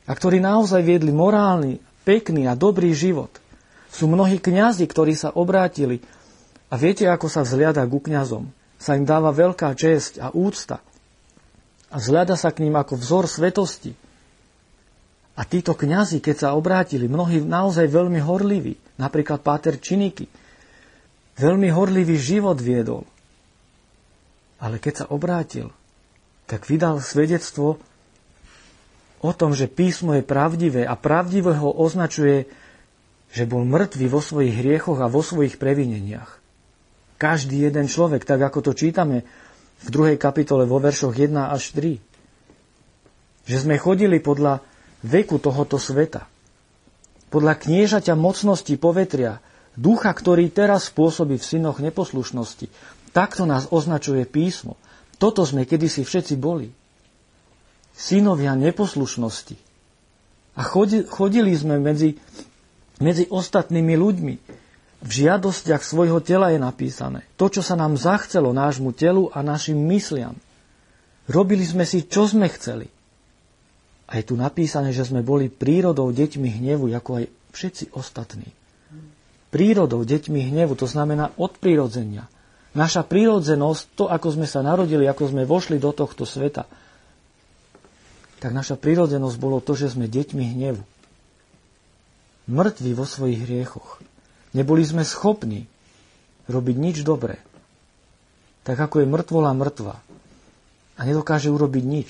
a 0.04 0.12
ktorí 0.12 0.44
naozaj 0.44 0.84
viedli 0.84 1.16
morálny 1.16 1.80
pekný 2.04 2.52
a 2.52 2.60
dobrý 2.60 2.92
život. 2.92 3.32
Sú 3.88 4.12
mnohí 4.12 4.44
kňazi, 4.44 4.92
ktorí 4.92 5.16
sa 5.16 5.32
obrátili 5.32 6.04
a 6.68 6.76
viete, 6.76 7.08
ako 7.08 7.32
sa 7.32 7.48
vzliada 7.48 7.88
ku 7.88 8.04
kňazom. 8.04 8.52
Sa 8.76 9.00
im 9.00 9.08
dáva 9.08 9.32
veľká 9.32 9.72
česť 9.72 10.20
a 10.20 10.36
úcta. 10.36 10.84
A 11.92 12.00
vzliada 12.00 12.40
sa 12.40 12.56
k 12.56 12.64
ním 12.64 12.80
ako 12.80 12.96
vzor 12.96 13.28
svetosti. 13.28 13.92
A 15.36 15.48
títo 15.48 15.76
kňazi, 15.76 16.24
keď 16.24 16.36
sa 16.36 16.50
obrátili, 16.56 17.08
mnohí 17.08 17.44
naozaj 17.44 17.88
veľmi 17.88 18.20
horliví, 18.20 18.80
napríklad 19.00 19.44
Páter 19.44 19.80
Činiky, 19.80 20.28
veľmi 21.40 21.72
horlivý 21.72 22.16
život 22.20 22.60
viedol. 22.60 23.08
Ale 24.62 24.78
keď 24.78 24.94
sa 25.04 25.06
obrátil, 25.10 25.74
tak 26.46 26.68
vydal 26.68 27.00
svedectvo 27.00 27.80
o 29.22 29.32
tom, 29.32 29.56
že 29.56 29.72
písmo 29.72 30.18
je 30.18 30.24
pravdivé 30.26 30.84
a 30.84 31.00
pravdivé 31.00 31.56
ho 31.58 31.72
označuje, 31.72 32.46
že 33.32 33.48
bol 33.48 33.64
mŕtvý 33.64 34.06
vo 34.12 34.20
svojich 34.20 34.60
hriechoch 34.60 35.00
a 35.00 35.08
vo 35.08 35.24
svojich 35.24 35.56
previneniach. 35.56 36.42
Každý 37.16 37.70
jeden 37.70 37.88
človek, 37.88 38.28
tak 38.28 38.42
ako 38.44 38.60
to 38.66 38.72
čítame 38.76 39.24
v 39.82 39.90
druhej 39.90 40.18
kapitole 40.22 40.70
vo 40.70 40.78
veršoch 40.78 41.14
1 41.14 41.34
až 41.50 41.74
3. 41.74 43.50
Že 43.50 43.58
sme 43.58 43.76
chodili 43.82 44.22
podľa 44.22 44.62
veku 45.02 45.42
tohoto 45.42 45.82
sveta. 45.82 46.30
Podľa 47.32 47.54
kniežaťa 47.58 48.14
mocnosti 48.14 48.76
povetria, 48.78 49.42
ducha, 49.74 50.12
ktorý 50.12 50.52
teraz 50.52 50.92
spôsobí 50.92 51.40
v 51.40 51.48
synoch 51.48 51.80
neposlušnosti. 51.80 52.68
Takto 53.16 53.50
nás 53.50 53.72
označuje 53.72 54.28
písmo. 54.28 54.78
Toto 55.18 55.44
sme 55.48 55.66
kedysi 55.66 56.06
všetci 56.06 56.36
boli 56.38 56.72
synovia 57.96 58.58
neposlušnosti. 58.58 59.56
A 60.58 60.62
chodili 61.08 61.54
sme 61.56 61.80
medzi, 61.80 62.20
medzi 63.00 63.30
ostatnými 63.30 63.96
ľuďmi. 63.96 64.34
V 65.02 65.10
žiadostiach 65.10 65.82
svojho 65.82 66.22
tela 66.22 66.54
je 66.54 66.62
napísané. 66.62 67.26
To, 67.42 67.50
čo 67.50 67.66
sa 67.66 67.74
nám 67.74 67.98
zachcelo 67.98 68.54
nášmu 68.54 68.94
telu 68.94 69.34
a 69.34 69.42
našim 69.42 69.78
mysliam. 69.90 70.38
Robili 71.26 71.66
sme 71.66 71.90
si, 71.90 72.06
čo 72.06 72.30
sme 72.30 72.46
chceli. 72.54 72.86
A 74.06 74.22
je 74.22 74.28
tu 74.30 74.38
napísané, 74.38 74.94
že 74.94 75.08
sme 75.08 75.26
boli 75.26 75.50
prírodou 75.50 76.14
deťmi 76.14 76.62
hnevu, 76.62 76.92
ako 76.94 77.24
aj 77.24 77.26
všetci 77.56 77.98
ostatní. 77.98 78.52
Prírodou 79.50 80.06
deťmi 80.06 80.54
hnevu, 80.54 80.78
to 80.78 80.86
znamená 80.86 81.34
od 81.40 81.58
prírodzenia. 81.58 82.30
Naša 82.72 83.04
prírodzenosť, 83.04 83.84
to, 83.98 84.06
ako 84.08 84.28
sme 84.38 84.48
sa 84.48 84.64
narodili, 84.64 85.10
ako 85.10 85.34
sme 85.34 85.50
vošli 85.50 85.82
do 85.82 85.92
tohto 85.92 86.24
sveta, 86.24 86.70
tak 88.40 88.52
naša 88.56 88.78
prírodzenosť 88.80 89.38
bolo 89.38 89.60
to, 89.60 89.76
že 89.76 89.92
sme 89.92 90.08
deťmi 90.08 90.46
hnevu. 90.56 90.84
Mŕtvi 92.52 92.92
vo 92.96 93.06
svojich 93.06 93.44
hriechoch. 93.44 94.02
Neboli 94.52 94.84
sme 94.84 95.08
schopní 95.08 95.68
robiť 96.52 96.76
nič 96.76 96.98
dobré. 97.08 97.40
Tak 98.68 98.78
ako 98.78 99.02
je 99.02 99.08
mŕtvola 99.08 99.56
mŕtva 99.56 100.04
a 101.00 101.02
nedokáže 101.08 101.50
urobiť 101.50 101.84
nič. 101.88 102.10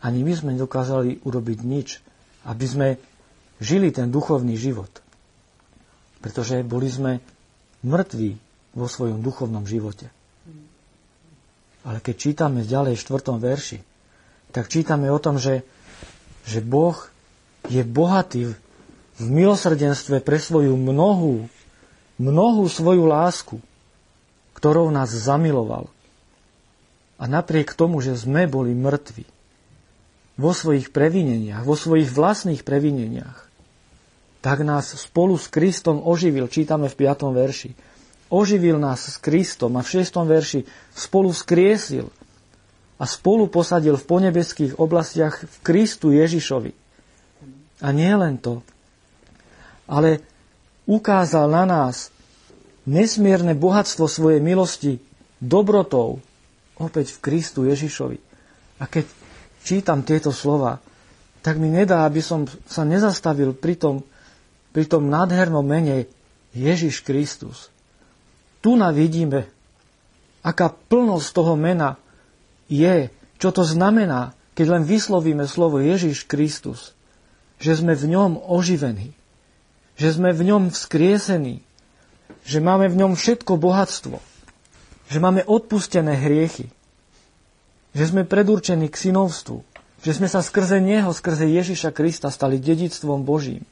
Ani 0.00 0.22
my 0.22 0.32
sme 0.32 0.50
nedokázali 0.54 1.26
urobiť 1.26 1.58
nič, 1.66 2.00
aby 2.46 2.66
sme 2.66 2.88
žili 3.58 3.90
ten 3.90 4.08
duchovný 4.08 4.54
život. 4.54 4.90
Pretože 6.22 6.62
boli 6.62 6.88
sme 6.88 7.18
mŕtvi 7.82 8.38
vo 8.76 8.86
svojom 8.86 9.20
duchovnom 9.20 9.66
živote. 9.66 10.08
Ale 11.86 12.02
keď 12.02 12.14
čítame 12.18 12.66
ďalej 12.66 12.98
v 12.98 13.02
štvrtom 13.04 13.36
verši, 13.38 13.78
tak 14.50 14.72
čítame 14.72 15.06
o 15.12 15.18
tom, 15.22 15.38
že, 15.38 15.62
že 16.48 16.64
Boh 16.64 16.96
je 17.66 17.82
bohatý 17.82 18.54
v 19.16 19.24
milosrdenstve 19.26 20.22
pre 20.22 20.38
svoju 20.40 20.74
mnohú 20.74 21.46
mnohú 22.16 22.68
svoju 22.68 23.04
lásku, 23.04 23.56
ktorou 24.56 24.88
nás 24.88 25.12
zamiloval. 25.12 25.88
A 27.16 27.24
napriek 27.24 27.72
tomu, 27.72 28.04
že 28.04 28.16
sme 28.16 28.44
boli 28.44 28.76
mŕtvi 28.76 29.24
vo 30.36 30.52
svojich 30.52 30.92
previneniach, 30.92 31.64
vo 31.64 31.72
svojich 31.72 32.12
vlastných 32.12 32.60
previneniach, 32.60 33.48
tak 34.44 34.62
nás 34.62 34.92
spolu 34.94 35.40
s 35.40 35.48
Kristom 35.48 36.04
oživil, 36.04 36.46
čítame 36.46 36.92
v 36.92 36.94
5. 36.94 37.34
verši. 37.34 37.70
Oživil 38.28 38.76
nás 38.76 39.06
s 39.06 39.16
Kristom 39.16 39.80
a 39.80 39.82
v 39.82 40.04
6. 40.04 40.22
verši 40.22 40.60
spolu 40.92 41.32
skriesil 41.32 42.12
a 43.00 43.04
spolu 43.08 43.48
posadil 43.48 43.96
v 43.96 44.08
ponebeských 44.08 44.76
oblastiach 44.76 45.40
v 45.40 45.56
Kristu 45.64 46.12
Ježišovi. 46.12 46.72
A 47.80 47.88
nie 47.92 48.12
len 48.12 48.40
to, 48.40 48.60
ale 49.88 50.22
ukázal 50.86 51.50
na 51.50 51.66
nás 51.66 52.14
nesmierne 52.86 53.52
bohatstvo 53.58 54.06
svojej 54.06 54.38
milosti 54.38 55.02
dobrotou 55.42 56.22
opäť 56.78 57.18
v 57.18 57.22
Kristu 57.22 57.66
Ježišovi. 57.66 58.18
A 58.80 58.84
keď 58.86 59.04
čítam 59.66 60.06
tieto 60.06 60.30
slova, 60.30 60.78
tak 61.42 61.58
mi 61.58 61.70
nedá, 61.70 62.06
aby 62.06 62.22
som 62.22 62.46
sa 62.66 62.86
nezastavil 62.86 63.54
pri 63.54 63.74
tom, 63.78 64.06
pri 64.70 64.86
tom 64.86 65.10
nádhernom 65.10 65.62
mene 65.62 66.06
Ježiš 66.54 67.02
Kristus. 67.02 67.70
Tu 68.62 68.74
na 68.74 68.90
vidíme, 68.90 69.46
aká 70.42 70.70
plnosť 70.70 71.28
toho 71.34 71.54
mena 71.54 71.98
je, 72.66 73.10
čo 73.38 73.50
to 73.50 73.62
znamená, 73.62 74.34
keď 74.56 74.80
len 74.80 74.84
vyslovíme 74.88 75.44
slovo 75.44 75.78
Ježiš 75.82 76.24
Kristus, 76.24 76.96
že 77.60 77.76
sme 77.76 77.92
v 77.92 78.16
ňom 78.16 78.40
oživení, 78.40 79.12
že 79.96 80.08
sme 80.12 80.32
v 80.32 80.52
ňom 80.52 80.62
vzkriesení, 80.72 81.64
že 82.46 82.58
máme 82.60 82.86
v 82.86 82.98
ňom 83.00 83.12
všetko 83.16 83.56
bohatstvo, 83.56 84.20
že 85.08 85.18
máme 85.18 85.42
odpustené 85.48 86.14
hriechy, 86.20 86.70
že 87.96 88.04
sme 88.12 88.28
predurčení 88.28 88.92
k 88.92 88.96
synovstvu, 89.08 89.64
že 90.04 90.12
sme 90.12 90.28
sa 90.28 90.44
skrze 90.44 90.78
Neho, 90.78 91.10
skrze 91.10 91.48
Ježiša 91.48 91.90
Krista 91.96 92.28
stali 92.28 92.60
dedictvom 92.60 93.24
Božím. 93.24 93.64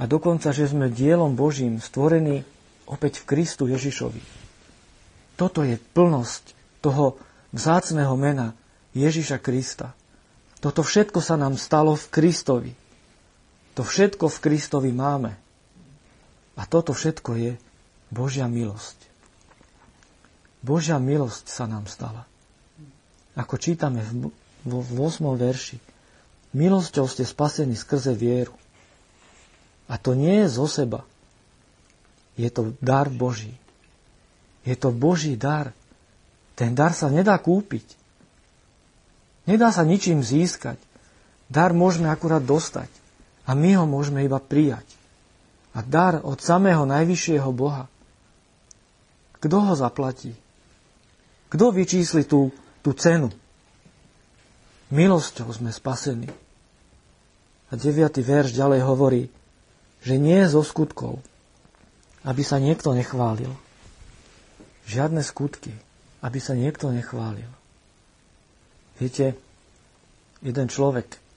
A 0.00 0.08
dokonca, 0.08 0.54
že 0.54 0.70
sme 0.70 0.88
dielom 0.88 1.36
Božím 1.36 1.76
stvorení 1.82 2.46
opäť 2.88 3.20
v 3.20 3.36
Kristu 3.36 3.68
Ježišovi. 3.68 4.22
Toto 5.36 5.60
je 5.60 5.76
plnosť 5.76 6.56
toho 6.80 7.20
vzácného 7.52 8.14
mena 8.16 8.56
Ježiša 8.96 9.42
Krista. 9.44 9.92
Toto 10.64 10.80
všetko 10.80 11.20
sa 11.20 11.36
nám 11.36 11.60
stalo 11.60 11.96
v 11.96 12.06
Kristovi. 12.08 12.72
To 13.78 13.82
všetko 13.86 14.26
v 14.26 14.42
Kristovi 14.42 14.90
máme. 14.90 15.36
A 16.58 16.62
toto 16.66 16.92
všetko 16.92 17.30
je 17.38 17.52
Božia 18.10 18.50
milosť. 18.50 18.98
Božia 20.60 21.00
milosť 21.00 21.48
sa 21.48 21.64
nám 21.64 21.88
stala. 21.88 22.28
Ako 23.38 23.56
čítame 23.56 24.04
v, 24.04 24.28
v 24.66 24.98
8. 24.98 25.24
verši. 25.38 25.78
Milosťou 26.52 27.06
ste 27.06 27.22
spasení 27.22 27.78
skrze 27.78 28.12
vieru. 28.12 28.52
A 29.86 29.96
to 29.96 30.18
nie 30.18 30.44
je 30.44 30.48
zo 30.50 30.66
seba. 30.66 31.06
Je 32.34 32.50
to 32.50 32.74
dar 32.82 33.08
Boží. 33.08 33.54
Je 34.66 34.76
to 34.76 34.92
Boží 34.92 35.38
dar. 35.38 35.72
Ten 36.58 36.76
dar 36.76 36.92
sa 36.92 37.08
nedá 37.08 37.38
kúpiť. 37.40 37.96
Nedá 39.48 39.72
sa 39.72 39.86
ničím 39.86 40.20
získať. 40.20 40.76
Dar 41.48 41.72
môžeme 41.72 42.12
akurát 42.12 42.44
dostať. 42.44 42.90
A 43.50 43.58
my 43.58 43.74
ho 43.74 43.82
môžeme 43.82 44.22
iba 44.22 44.38
prijať. 44.38 44.86
A 45.74 45.82
dar 45.82 46.22
od 46.22 46.38
samého 46.38 46.86
najvyššieho 46.86 47.50
Boha. 47.50 47.90
Kto 49.42 49.58
ho 49.58 49.74
zaplatí? 49.74 50.38
Kto 51.50 51.74
vyčísli 51.74 52.22
tú, 52.30 52.54
tú 52.78 52.94
cenu? 52.94 53.34
Milosťou 54.94 55.50
sme 55.50 55.74
spasení. 55.74 56.30
A 57.70 57.74
9. 57.74 58.22
verš 58.22 58.54
ďalej 58.54 58.86
hovorí, 58.86 59.22
že 59.98 60.14
nie 60.14 60.46
zo 60.46 60.62
skutkov, 60.62 61.18
aby 62.22 62.46
sa 62.46 62.62
niekto 62.62 62.94
nechválil. 62.94 63.50
Žiadne 64.86 65.26
skutky, 65.26 65.74
aby 66.22 66.38
sa 66.38 66.54
niekto 66.54 66.94
nechválil. 66.94 67.50
Viete, 69.02 69.34
jeden 70.38 70.66
človek 70.70 71.29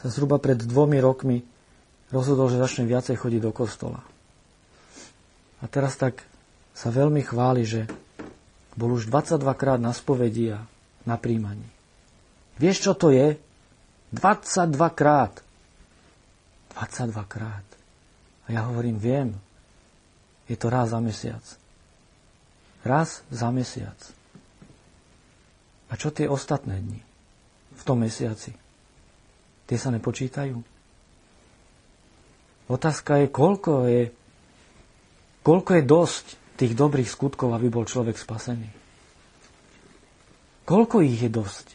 sa 0.00 0.08
zhruba 0.10 0.40
pred 0.42 0.58
dvomi 0.58 0.98
rokmi 0.98 1.44
rozhodol, 2.14 2.50
že 2.50 2.62
začne 2.62 2.86
viacej 2.86 3.18
chodiť 3.18 3.40
do 3.42 3.52
kostola. 3.54 4.00
A 5.62 5.64
teraz 5.66 5.96
tak 5.96 6.22
sa 6.74 6.90
veľmi 6.90 7.24
chváli, 7.24 7.62
že 7.64 7.80
bol 8.74 8.92
už 8.94 9.06
22 9.06 9.46
krát 9.54 9.78
na 9.78 9.94
spovedi 9.94 10.52
a 10.52 10.60
na 11.06 11.14
príjmaní. 11.14 11.64
Vieš, 12.58 12.90
čo 12.90 12.92
to 12.94 13.14
je? 13.14 13.38
22 14.14 14.74
krát. 14.94 15.34
22 16.74 17.14
krát. 17.26 17.66
A 18.44 18.52
ja 18.52 18.66
hovorím, 18.66 18.98
viem. 18.98 19.28
Je 20.50 20.58
to 20.58 20.68
raz 20.68 20.92
za 20.92 21.00
mesiac. 21.00 21.42
Raz 22.84 23.24
za 23.32 23.48
mesiac. 23.48 23.96
A 25.88 25.96
čo 25.96 26.12
tie 26.12 26.28
ostatné 26.28 26.82
dni 26.82 27.00
v 27.74 27.82
tom 27.86 28.02
mesiaci? 28.02 28.63
Tie 29.64 29.78
sa 29.80 29.88
nepočítajú? 29.92 30.56
Otázka 32.68 33.24
je, 33.24 33.26
koľko 33.28 33.72
je, 33.88 34.04
koľko 35.44 35.70
je 35.76 35.82
dosť 35.84 36.24
tých 36.56 36.72
dobrých 36.72 37.08
skutkov, 37.08 37.52
aby 37.52 37.68
bol 37.68 37.84
človek 37.84 38.16
spasený. 38.16 38.68
Koľko 40.64 41.04
ich 41.04 41.20
je 41.20 41.28
dosť? 41.28 41.66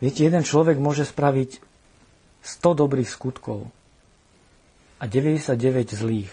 Viete, 0.00 0.24
jeden 0.24 0.42
človek 0.42 0.80
môže 0.80 1.04
spraviť 1.04 1.60
100 2.40 2.80
dobrých 2.80 3.06
skutkov 3.06 3.68
a 4.98 5.04
99 5.04 5.92
zlých. 5.92 6.32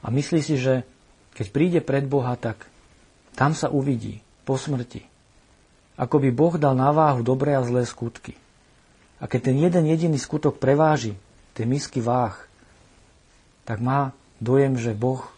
A 0.00 0.08
myslí 0.08 0.40
si, 0.40 0.56
že 0.56 0.86
keď 1.34 1.46
príde 1.50 1.80
pred 1.84 2.06
Boha, 2.06 2.38
tak 2.38 2.70
tam 3.36 3.52
sa 3.52 3.68
uvidí 3.68 4.22
po 4.46 4.56
smrti. 4.56 5.04
Ako 6.00 6.16
by 6.22 6.30
Boh 6.32 6.54
dal 6.56 6.72
na 6.72 6.88
váhu 6.94 7.20
dobré 7.20 7.52
a 7.52 7.66
zlé 7.66 7.84
skutky. 7.84 8.32
A 9.20 9.28
keď 9.28 9.52
ten 9.52 9.56
jeden 9.60 9.84
jediný 9.84 10.16
skutok 10.16 10.56
preváži 10.56 11.12
tie 11.52 11.68
misky 11.68 12.00
váh, 12.00 12.36
tak 13.68 13.84
má 13.84 14.16
dojem, 14.40 14.80
že 14.80 14.96
Boh 14.96 15.28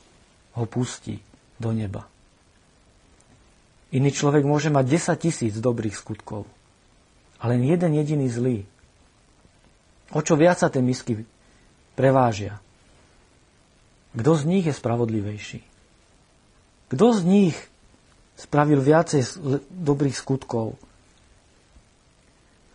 ho 0.55 0.65
pustí 0.71 1.19
do 1.59 1.75
neba. 1.75 2.07
Iný 3.93 4.15
človek 4.15 4.47
môže 4.47 4.73
mať 4.73 4.85
10 5.19 5.21
tisíc 5.21 5.55
dobrých 5.59 5.99
skutkov, 5.99 6.49
ale 7.43 7.59
len 7.59 7.69
jeden 7.69 7.93
jediný 7.93 8.31
zlý. 8.31 8.65
O 10.15 10.25
čo 10.25 10.39
viac 10.39 10.63
sa 10.63 10.73
tie 10.73 10.81
misky 10.81 11.27
prevážia? 11.99 12.63
Kto 14.17 14.33
z 14.37 14.43
nich 14.49 14.65
je 14.65 14.75
spravodlivejší? 14.77 15.61
Kto 16.93 17.07
z 17.17 17.21
nich 17.25 17.57
spravil 18.37 18.81
viacej 18.81 19.41
dobrých 19.73 20.17
skutkov? 20.17 20.77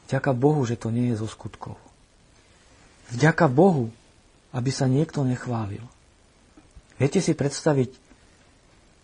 Vďaka 0.07 0.31
Bohu, 0.31 0.63
že 0.63 0.79
to 0.79 0.87
nie 0.87 1.11
je 1.11 1.19
zo 1.19 1.27
skutkov. 1.27 1.75
Vďaka 3.11 3.51
Bohu, 3.51 3.91
aby 4.55 4.71
sa 4.71 4.87
niekto 4.87 5.27
nechválil. 5.27 5.83
Viete 6.95 7.19
si 7.19 7.35
predstaviť, 7.35 7.91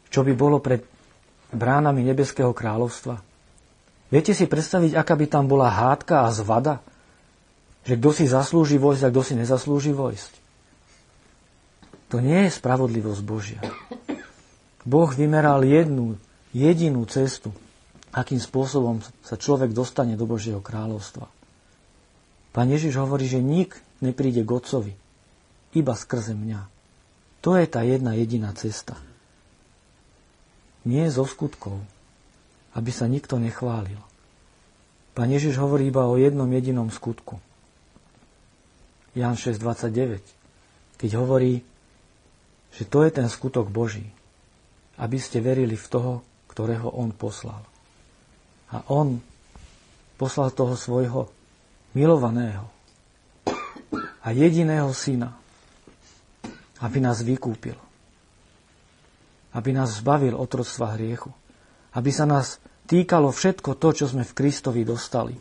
čo 0.07 0.23
by 0.23 0.33
bolo 0.33 0.63
pred 0.63 0.81
bránami 1.51 2.07
Nebeského 2.07 2.55
kráľovstva? 2.55 3.19
Viete 4.09 4.31
si 4.31 4.47
predstaviť, 4.47 4.95
aká 4.95 5.13
by 5.19 5.25
tam 5.27 5.45
bola 5.49 5.67
hádka 5.67 6.23
a 6.23 6.33
zvada? 6.33 6.79
Že 7.83 7.99
kto 7.99 8.09
si 8.15 8.25
zaslúži 8.29 8.79
vojsť 8.79 9.03
a 9.03 9.11
kto 9.11 9.21
si 9.25 9.33
nezaslúži 9.35 9.91
vojsť? 9.91 10.33
To 12.13 12.21
nie 12.21 12.45
je 12.47 12.55
spravodlivosť 12.55 13.21
Božia. 13.25 13.61
Boh 14.85 15.09
vymeral 15.09 15.65
jednu, 15.65 16.15
jedinú 16.53 17.03
cestu, 17.09 17.49
akým 18.13 18.37
spôsobom 18.37 19.01
sa 19.25 19.35
človek 19.35 19.73
dostane 19.73 20.13
do 20.13 20.29
Božieho 20.29 20.61
kráľovstva. 20.61 21.25
Pán 22.53 22.69
Ježiš 22.69 23.01
hovorí, 23.01 23.25
že 23.25 23.41
nik 23.41 23.81
nepríde 24.05 24.45
k 24.45 24.53
Otcovi, 24.53 24.93
iba 25.73 25.97
skrze 25.97 26.37
mňa. 26.37 26.69
To 27.41 27.57
je 27.57 27.65
tá 27.65 27.81
jedna 27.81 28.13
jediná 28.13 28.53
cesta. 28.53 28.93
Nie 30.85 31.09
zo 31.09 31.25
skutkov, 31.25 31.81
aby 32.77 32.93
sa 32.93 33.09
nikto 33.09 33.41
nechválil. 33.41 33.97
Pán 35.17 35.29
Ježiš 35.33 35.57
hovorí 35.57 35.89
iba 35.89 36.05
o 36.05 36.13
jednom 36.13 36.47
jedinom 36.47 36.93
skutku. 36.93 37.41
Jan 39.17 39.37
6.29, 39.37 40.21
keď 41.01 41.11
hovorí, 41.17 41.65
že 42.73 42.85
to 42.85 43.05
je 43.05 43.11
ten 43.13 43.29
skutok 43.29 43.69
Boží, 43.69 44.09
aby 44.97 45.17
ste 45.21 45.41
verili 45.41 45.77
v 45.77 45.89
toho, 45.89 46.13
ktorého 46.49 46.89
on 46.89 47.13
poslal. 47.13 47.61
A 48.73 48.81
on 48.89 49.21
poslal 50.17 50.49
toho 50.49 50.73
svojho 50.73 51.29
milovaného 51.93 52.65
a 54.23 54.27
jediného 54.33 54.89
syna. 54.91 55.37
Aby 56.83 56.99
nás 56.99 57.23
vykúpil. 57.23 57.79
Aby 59.55 59.71
nás 59.71 60.03
zbavil 60.03 60.35
otroctva 60.35 60.99
hriechu. 60.99 61.31
Aby 61.95 62.11
sa 62.11 62.27
nás 62.27 62.59
týkalo 62.89 63.31
všetko 63.31 63.77
to, 63.79 63.89
čo 63.93 64.05
sme 64.09 64.27
v 64.27 64.35
Kristovi 64.35 64.81
dostali. 64.83 65.37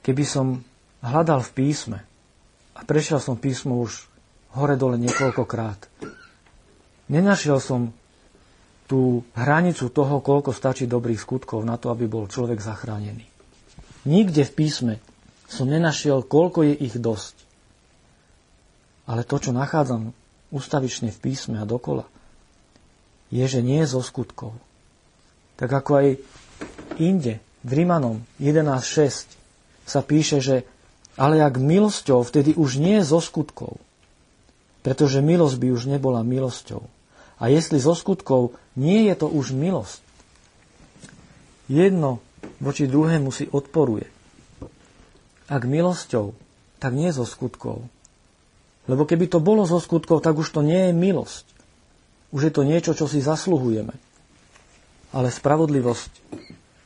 Keby 0.00 0.24
som 0.24 0.62
hľadal 1.02 1.44
v 1.44 1.50
písme 1.56 1.98
a 2.76 2.80
prešiel 2.86 3.20
som 3.20 3.36
písmo 3.36 3.80
už 3.82 4.08
hore-dole 4.56 4.96
niekoľkokrát, 4.96 5.90
nenašiel 7.12 7.60
som 7.60 7.92
tú 8.90 9.22
hranicu 9.38 9.86
toho, 9.94 10.18
koľko 10.18 10.50
stačí 10.50 10.90
dobrých 10.90 11.22
skutkov 11.22 11.62
na 11.62 11.78
to, 11.78 11.94
aby 11.94 12.10
bol 12.10 12.26
človek 12.26 12.58
zachránený. 12.58 13.22
Nikde 14.10 14.42
v 14.42 14.52
písme 14.58 14.94
som 15.46 15.70
nenašiel, 15.70 16.26
koľko 16.26 16.66
je 16.66 16.74
ich 16.74 16.98
dosť. 16.98 17.38
Ale 19.06 19.22
to, 19.22 19.38
čo 19.38 19.54
nachádzam 19.54 20.10
ustavične 20.50 21.14
v 21.14 21.22
písme 21.22 21.62
a 21.62 21.66
dokola, 21.66 22.02
je, 23.30 23.46
že 23.46 23.62
nie 23.62 23.86
zo 23.86 24.02
skutkov. 24.02 24.58
Tak 25.54 25.70
ako 25.70 25.90
aj 26.02 26.08
inde, 26.98 27.38
v 27.62 27.70
Rimanom 27.70 28.26
11.6 28.42 29.86
sa 29.86 30.00
píše, 30.02 30.42
že 30.42 30.66
ale 31.14 31.38
ak 31.44 31.62
milosťou, 31.62 32.26
vtedy 32.26 32.58
už 32.58 32.82
nie 32.82 32.98
zo 33.06 33.22
skutkov. 33.22 33.78
Pretože 34.80 35.20
milosť 35.20 35.56
by 35.60 35.68
už 35.70 35.82
nebola 35.86 36.24
milosťou. 36.24 36.99
A 37.40 37.48
jestli 37.48 37.80
zo 37.80 37.96
skutkov, 37.96 38.52
nie 38.76 39.08
je 39.08 39.14
to 39.16 39.26
už 39.26 39.56
milosť. 39.56 40.04
Jedno 41.72 42.20
voči 42.60 42.84
druhému 42.84 43.32
si 43.32 43.48
odporuje. 43.48 44.04
Ak 45.48 45.64
milosťou, 45.64 46.36
tak 46.76 46.92
nie 46.92 47.08
zo 47.10 47.24
skutkov. 47.24 47.80
Lebo 48.84 49.08
keby 49.08 49.32
to 49.32 49.40
bolo 49.40 49.64
zo 49.64 49.80
skutkov, 49.80 50.20
tak 50.20 50.36
už 50.36 50.52
to 50.52 50.60
nie 50.60 50.90
je 50.90 50.92
milosť. 50.92 51.46
Už 52.30 52.46
je 52.46 52.52
to 52.54 52.62
niečo, 52.62 52.94
čo 52.94 53.10
si 53.10 53.18
zasluhujeme. 53.24 53.90
Ale 55.10 55.32
spravodlivosť 55.32 56.12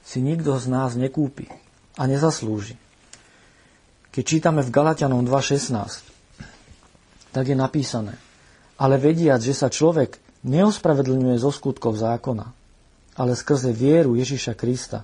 si 0.01 0.25
nikto 0.25 0.57
z 0.57 0.67
nás 0.73 0.97
nekúpi 0.97 1.53
a 2.01 2.09
nezaslúži. 2.09 2.81
Keď 4.15 4.25
čítame 4.25 4.63
v 4.63 4.71
Galatianom 4.71 5.27
2.16, 5.27 7.35
tak 7.35 7.51
je 7.51 7.57
napísané, 7.59 8.15
ale 8.79 8.95
vediac, 8.97 9.43
že 9.43 9.53
sa 9.53 9.67
človek 9.67 10.24
neospravedlňuje 10.45 11.37
zo 11.41 11.51
skutkov 11.51 11.97
zákona, 11.97 12.47
ale 13.17 13.33
skrze 13.33 13.73
vieru 13.73 14.15
Ježiša 14.15 14.53
Krista. 14.55 15.03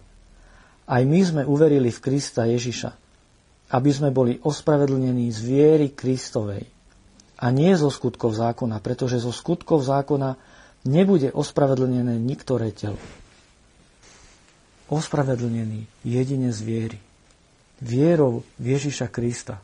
Aj 0.84 1.02
my 1.02 1.20
sme 1.24 1.42
uverili 1.48 1.88
v 1.88 2.02
Krista 2.02 2.44
Ježiša, 2.44 2.90
aby 3.70 3.90
sme 3.90 4.10
boli 4.10 4.36
ospravedlnení 4.42 5.30
z 5.30 5.38
viery 5.40 5.86
Kristovej 5.94 6.66
a 7.40 7.46
nie 7.48 7.72
zo 7.72 7.88
skutkov 7.88 8.36
zákona, 8.36 8.82
pretože 8.84 9.22
zo 9.22 9.32
skutkov 9.32 9.86
zákona 9.86 10.36
nebude 10.84 11.32
ospravedlnené 11.32 12.20
niktoré 12.20 12.74
telo. 12.74 13.00
Ospravedlnený 14.90 15.86
jedine 16.02 16.50
z 16.50 16.60
viery. 16.66 16.98
Vierou 17.80 18.44
v 18.58 18.64
Ježiša 18.76 19.08
Krista 19.08 19.62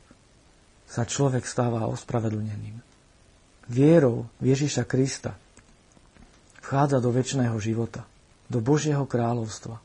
sa 0.86 1.02
človek 1.02 1.42
stáva 1.44 1.90
ospravedlneným. 1.90 2.78
Vierou 3.66 4.30
v 4.38 4.54
Ježiša 4.54 4.86
Krista 4.86 5.34
vchádza 6.66 6.98
do 6.98 7.14
väčšného 7.14 7.54
života, 7.62 8.02
do 8.50 8.58
Božieho 8.58 9.06
kráľovstva. 9.06 9.78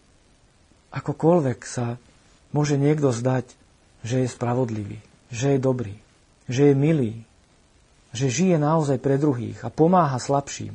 Akokoľvek 0.89 1.59
sa 1.61 2.01
môže 2.49 2.81
niekto 2.81 3.13
zdať, 3.13 3.53
že 4.01 4.25
je 4.25 4.27
spravodlivý, 4.33 4.97
že 5.29 5.55
je 5.55 5.59
dobrý, 5.61 6.01
že 6.49 6.73
je 6.73 6.75
milý, 6.75 7.13
že 8.17 8.33
žije 8.33 8.57
naozaj 8.57 8.97
pre 8.97 9.21
druhých 9.21 9.61
a 9.61 9.69
pomáha 9.69 10.17
slabším. 10.17 10.73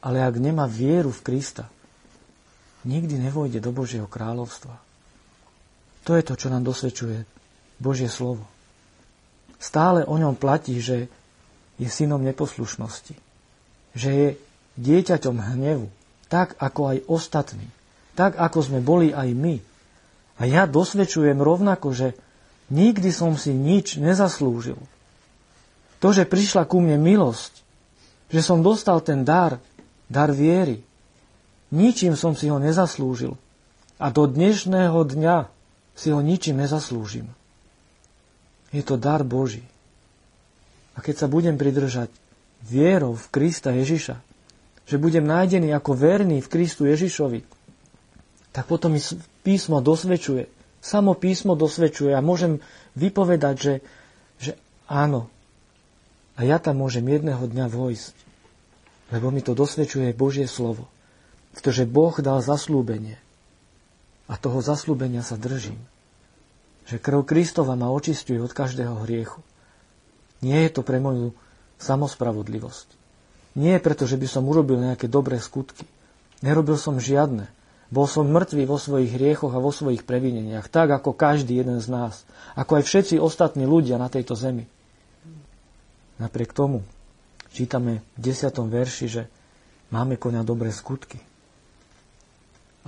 Ale 0.00 0.24
ak 0.24 0.40
nemá 0.40 0.64
vieru 0.64 1.12
v 1.12 1.20
Krista, 1.20 1.68
nikdy 2.88 3.20
nevojde 3.20 3.60
do 3.60 3.68
Božieho 3.68 4.08
kráľovstva. 4.08 4.80
To 6.08 6.16
je 6.16 6.24
to, 6.24 6.34
čo 6.40 6.48
nám 6.48 6.64
dosvedčuje 6.64 7.28
Božie 7.76 8.08
slovo. 8.08 8.48
Stále 9.60 10.08
o 10.08 10.16
ňom 10.16 10.40
platí, 10.40 10.80
že 10.80 11.12
je 11.76 11.88
synom 11.90 12.24
neposlušnosti. 12.24 13.12
Že 13.92 14.10
je 14.10 14.28
dieťaťom 14.78 15.36
hnevu. 15.54 15.90
Tak 16.30 16.54
ako 16.62 16.80
aj 16.94 16.98
ostatní. 17.10 17.66
Tak 18.14 18.38
ako 18.38 18.58
sme 18.62 18.78
boli 18.78 19.10
aj 19.10 19.28
my. 19.34 19.56
A 20.38 20.46
ja 20.46 20.70
dosvedčujem 20.70 21.42
rovnako, 21.42 21.90
že 21.90 22.08
nikdy 22.70 23.10
som 23.10 23.34
si 23.34 23.50
nič 23.50 23.98
nezaslúžil. 23.98 24.78
To, 25.98 26.08
že 26.14 26.30
prišla 26.30 26.62
ku 26.70 26.78
mne 26.78 26.94
milosť, 27.02 27.58
že 28.30 28.40
som 28.44 28.62
dostal 28.62 29.02
ten 29.02 29.26
dar, 29.26 29.58
dar 30.06 30.30
viery, 30.30 30.86
ničím 31.74 32.14
som 32.14 32.38
si 32.38 32.46
ho 32.46 32.62
nezaslúžil. 32.62 33.34
A 33.98 34.14
do 34.14 34.30
dnešného 34.30 34.94
dňa 34.94 35.50
si 35.98 36.14
ho 36.14 36.22
ničím 36.22 36.62
nezaslúžim. 36.62 37.26
Je 38.70 38.86
to 38.86 38.94
dar 38.94 39.26
Boží. 39.26 39.66
A 40.94 41.02
keď 41.02 41.24
sa 41.24 41.26
budem 41.26 41.58
pridržať 41.58 42.12
vierou 42.62 43.18
v 43.18 43.26
Krista 43.34 43.74
Ježiša, 43.74 44.27
že 44.88 44.96
budem 44.96 45.28
nájdený 45.28 45.76
ako 45.76 45.92
verný 45.92 46.40
v 46.40 46.48
Kristu 46.48 46.88
Ježišovi, 46.88 47.44
tak 48.56 48.64
potom 48.64 48.96
mi 48.96 49.00
písmo 49.44 49.84
dosvedčuje. 49.84 50.48
Samo 50.80 51.12
písmo 51.12 51.52
dosvedčuje 51.54 52.16
a 52.16 52.24
môžem 52.24 52.64
vypovedať, 52.96 53.56
že, 53.60 53.74
že 54.40 54.52
áno. 54.88 55.28
A 56.40 56.48
ja 56.48 56.56
tam 56.56 56.80
môžem 56.80 57.04
jedného 57.04 57.44
dňa 57.44 57.68
vojsť. 57.68 58.16
Lebo 59.12 59.28
mi 59.28 59.44
to 59.44 59.52
dosvedčuje 59.52 60.16
Božie 60.16 60.48
slovo. 60.48 60.88
Pretože 61.52 61.86
Boh 61.86 62.14
dal 62.18 62.40
zaslúbenie. 62.40 63.20
A 64.26 64.34
toho 64.40 64.58
zaslúbenia 64.58 65.20
sa 65.22 65.38
držím. 65.38 65.80
Že 66.88 66.98
krv 66.98 67.20
Kristova 67.28 67.76
ma 67.76 67.92
očistuje 67.92 68.40
od 68.40 68.50
každého 68.50 69.04
hriechu. 69.04 69.44
Nie 70.40 70.66
je 70.66 70.78
to 70.78 70.82
pre 70.86 71.02
moju 71.02 71.34
samospravodlivosť. 71.78 72.97
Nie 73.58 73.82
preto, 73.82 74.06
že 74.06 74.14
by 74.14 74.30
som 74.30 74.46
urobil 74.46 74.78
nejaké 74.78 75.10
dobré 75.10 75.42
skutky. 75.42 75.82
Nerobil 76.46 76.78
som 76.78 77.02
žiadne. 77.02 77.50
Bol 77.90 78.06
som 78.06 78.30
mŕtvý 78.30 78.68
vo 78.68 78.78
svojich 78.78 79.10
hriechoch 79.18 79.50
a 79.50 79.58
vo 79.58 79.74
svojich 79.74 80.06
previneniach, 80.06 80.70
tak 80.70 80.92
ako 80.92 81.16
každý 81.16 81.58
jeden 81.58 81.82
z 81.82 81.88
nás, 81.88 82.22
ako 82.52 82.78
aj 82.78 82.84
všetci 82.84 83.14
ostatní 83.16 83.64
ľudia 83.64 83.96
na 83.96 84.12
tejto 84.12 84.36
zemi. 84.36 84.68
Napriek 86.20 86.52
tomu 86.52 86.84
čítame 87.50 88.04
v 88.14 88.30
10. 88.30 88.54
verši, 88.54 89.06
že 89.08 89.22
máme 89.88 90.20
koňa 90.20 90.44
dobré 90.44 90.68
skutky 90.68 91.18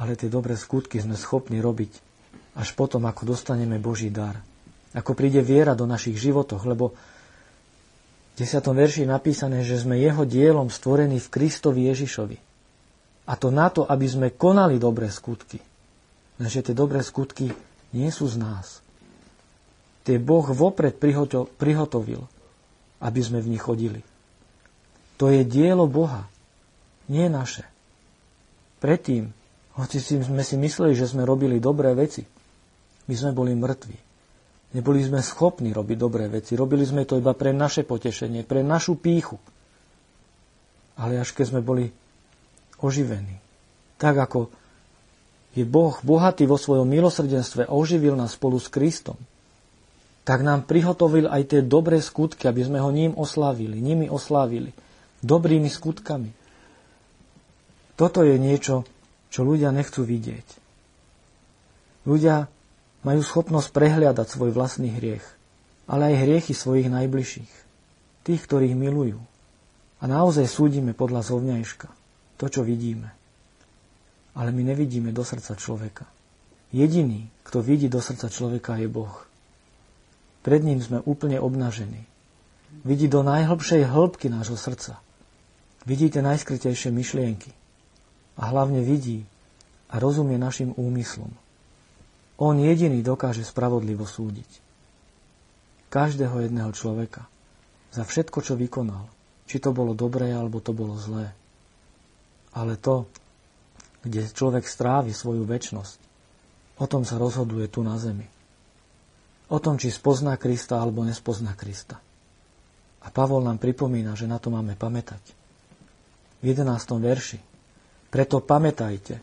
ale 0.00 0.16
tie 0.16 0.32
dobré 0.32 0.56
skutky 0.56 0.96
sme 0.96 1.12
schopní 1.12 1.60
robiť 1.60 1.92
až 2.56 2.72
potom, 2.72 3.04
ako 3.04 3.36
dostaneme 3.36 3.76
Boží 3.76 4.08
dar. 4.08 4.40
Ako 4.96 5.14
príde 5.14 5.44
viera 5.44 5.76
do 5.76 5.86
našich 5.86 6.18
životoch, 6.18 6.64
lebo 6.66 6.96
v 8.30 8.34
10. 8.38 8.62
verši 8.62 9.04
je 9.04 9.08
napísané, 9.10 9.58
že 9.66 9.80
sme 9.80 10.00
jeho 10.00 10.24
dielom 10.24 10.72
stvorení 10.72 11.20
v 11.20 11.32
Kristovi 11.32 11.90
Ježišovi. 11.90 12.38
A 13.30 13.36
to 13.38 13.52
na 13.52 13.70
to, 13.70 13.86
aby 13.86 14.06
sme 14.08 14.34
konali 14.34 14.80
dobré 14.80 15.06
skutky. 15.12 15.60
Lenže 16.40 16.70
tie 16.70 16.74
dobré 16.74 17.04
skutky 17.04 17.52
nie 17.92 18.10
sú 18.10 18.26
z 18.26 18.40
nás. 18.40 18.80
Tie 20.02 20.16
Boh 20.16 20.46
vopred 20.48 20.96
prihotovil, 21.54 22.24
aby 22.98 23.20
sme 23.20 23.44
v 23.44 23.50
nich 23.54 23.62
chodili. 23.62 24.00
To 25.20 25.28
je 25.28 25.44
dielo 25.44 25.84
Boha, 25.84 26.24
nie 27.12 27.28
naše. 27.28 27.68
Predtým, 28.80 29.28
hoci 29.76 30.00
sme 30.00 30.40
si 30.40 30.56
mysleli, 30.56 30.96
že 30.96 31.04
sme 31.04 31.28
robili 31.28 31.60
dobré 31.60 31.92
veci, 31.92 32.24
my 33.04 33.14
sme 33.14 33.36
boli 33.36 33.52
mŕtvi. 33.52 34.09
Neboli 34.70 35.02
sme 35.02 35.18
schopní 35.18 35.74
robiť 35.74 35.96
dobré 35.98 36.30
veci. 36.30 36.54
Robili 36.54 36.86
sme 36.86 37.02
to 37.02 37.18
iba 37.18 37.34
pre 37.34 37.50
naše 37.50 37.82
potešenie, 37.82 38.46
pre 38.46 38.62
našu 38.62 38.94
píchu. 38.94 39.34
Ale 40.94 41.18
až 41.18 41.34
keď 41.34 41.46
sme 41.50 41.60
boli 41.64 41.90
oživení, 42.78 43.34
tak 43.98 44.14
ako 44.14 44.52
je 45.58 45.66
Boh 45.66 45.98
bohatý 46.06 46.46
vo 46.46 46.54
svojom 46.54 46.86
milosrdenstve 46.86 47.66
oživil 47.66 48.14
nás 48.14 48.38
spolu 48.38 48.62
s 48.62 48.70
Kristom, 48.70 49.18
tak 50.22 50.46
nám 50.46 50.62
prihotovil 50.68 51.26
aj 51.26 51.42
tie 51.50 51.60
dobré 51.66 51.98
skutky, 51.98 52.46
aby 52.46 52.62
sme 52.62 52.78
ho 52.78 52.94
ním 52.94 53.16
oslávili, 53.18 53.82
nimi 53.82 54.06
oslávili. 54.06 54.70
Dobrými 55.20 55.66
skutkami. 55.66 56.30
Toto 57.98 58.22
je 58.22 58.38
niečo, 58.38 58.86
čo 59.28 59.42
ľudia 59.42 59.74
nechcú 59.74 60.06
vidieť. 60.06 60.46
Ľudia 62.06 62.46
majú 63.00 63.20
schopnosť 63.24 63.72
prehliadať 63.72 64.26
svoj 64.28 64.52
vlastný 64.52 64.92
hriech, 64.92 65.24
ale 65.88 66.12
aj 66.12 66.20
hriechy 66.26 66.52
svojich 66.52 66.92
najbližších, 66.92 67.52
tých, 68.24 68.40
ktorých 68.44 68.76
milujú. 68.76 69.20
A 70.00 70.04
naozaj 70.08 70.48
súdime 70.48 70.96
podľa 70.96 71.24
zovňajška, 71.24 71.88
to, 72.40 72.46
čo 72.48 72.60
vidíme. 72.64 73.12
Ale 74.32 74.54
my 74.54 74.72
nevidíme 74.72 75.12
do 75.12 75.20
srdca 75.26 75.58
človeka. 75.58 76.08
Jediný, 76.70 77.28
kto 77.42 77.60
vidí 77.60 77.90
do 77.90 77.98
srdca 77.98 78.30
človeka, 78.30 78.78
je 78.78 78.86
Boh. 78.86 79.12
Pred 80.40 80.62
ním 80.64 80.80
sme 80.80 81.04
úplne 81.04 81.36
obnažení. 81.42 82.06
Vidí 82.86 83.10
do 83.10 83.20
najhlbšej 83.26 83.90
hĺbky 83.90 84.30
nášho 84.30 84.56
srdca. 84.56 85.02
Vidí 85.84 86.08
tie 86.08 86.22
najskrytejšie 86.24 86.94
myšlienky. 86.94 87.52
A 88.40 88.48
hlavne 88.48 88.80
vidí 88.80 89.26
a 89.90 89.98
rozumie 89.98 90.38
našim 90.38 90.72
úmyslom. 90.78 91.34
On 92.40 92.56
jediný 92.56 93.04
dokáže 93.04 93.44
spravodlivo 93.44 94.08
súdiť. 94.08 94.48
Každého 95.92 96.40
jedného 96.40 96.72
človeka. 96.72 97.28
Za 97.92 98.08
všetko, 98.08 98.40
čo 98.40 98.56
vykonal. 98.56 99.04
Či 99.44 99.60
to 99.60 99.76
bolo 99.76 99.92
dobré, 99.92 100.32
alebo 100.32 100.64
to 100.64 100.72
bolo 100.72 100.96
zlé. 100.96 101.36
Ale 102.56 102.80
to, 102.80 103.04
kde 104.00 104.24
človek 104.32 104.64
strávi 104.64 105.12
svoju 105.12 105.44
väčnosť, 105.44 105.98
o 106.80 106.86
tom 106.88 107.04
sa 107.04 107.20
rozhoduje 107.20 107.68
tu 107.68 107.84
na 107.84 108.00
zemi. 108.00 108.24
O 109.50 109.58
tom, 109.60 109.76
či 109.76 109.92
spozná 109.92 110.40
Krista 110.40 110.80
alebo 110.80 111.04
nespozná 111.04 111.52
Krista. 111.58 112.00
A 113.04 113.08
Pavol 113.12 113.44
nám 113.44 113.60
pripomína, 113.60 114.16
že 114.16 114.30
na 114.30 114.40
to 114.40 114.48
máme 114.48 114.78
pamätať. 114.80 115.22
V 116.40 116.44
11. 116.46 116.64
verši. 116.96 117.38
Preto 118.08 118.40
pamätajte, 118.40 119.20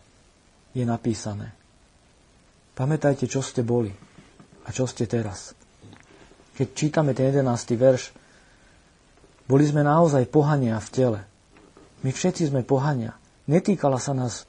je 0.77 0.83
napísané. 0.85 1.57
Pamätajte, 2.77 3.25
čo 3.25 3.41
ste 3.41 3.65
boli 3.65 3.89
a 4.61 4.69
čo 4.69 4.85
ste 4.85 5.09
teraz. 5.09 5.57
Keď 6.53 6.67
čítame 6.77 7.17
ten 7.17 7.33
11. 7.33 7.73
verš, 7.73 8.13
boli 9.49 9.65
sme 9.65 9.81
naozaj 9.81 10.29
pohania 10.29 10.77
v 10.77 10.89
tele. 10.93 11.19
My 12.05 12.13
všetci 12.13 12.53
sme 12.53 12.61
pohania. 12.61 13.17
Netýkala 13.49 13.97
sa 13.97 14.13
nás 14.13 14.45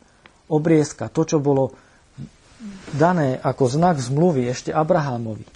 obriezka, 0.52 1.08
to, 1.08 1.24
čo 1.24 1.40
bolo 1.40 1.72
dané 2.92 3.40
ako 3.40 3.64
znak 3.64 3.96
zmluvy 3.96 4.52
ešte 4.52 4.76
Abrahámovi. 4.76 5.46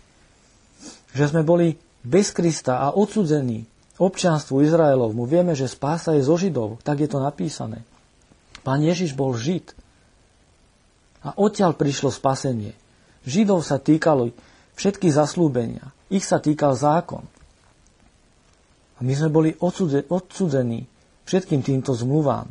Že 1.12 1.24
sme 1.28 1.42
boli 1.44 1.76
bez 2.00 2.32
Krista 2.32 2.80
a 2.80 2.96
odsudzení 2.96 3.68
občanstvu 4.00 4.64
Izraelovmu. 4.64 5.28
Vieme, 5.28 5.52
že 5.52 5.68
spása 5.68 6.16
je 6.16 6.24
zo 6.24 6.40
Židov, 6.40 6.80
tak 6.80 7.04
je 7.04 7.08
to 7.10 7.20
napísané. 7.20 7.84
Pán 8.64 8.80
Ježiš 8.80 9.12
bol 9.12 9.36
Žid. 9.36 9.81
A 11.22 11.34
odtiaľ 11.38 11.78
prišlo 11.78 12.10
spasenie. 12.10 12.74
Židov 13.22 13.62
sa 13.62 13.78
týkalo 13.78 14.34
všetky 14.74 15.08
zaslúbenia. 15.14 15.94
Ich 16.10 16.26
sa 16.26 16.42
týkal 16.42 16.74
zákon. 16.74 17.22
A 18.98 19.00
my 19.00 19.12
sme 19.14 19.30
boli 19.30 19.50
odsudzení 19.54 20.86
všetkým 21.24 21.62
týmto 21.62 21.94
zmluvám. 21.94 22.50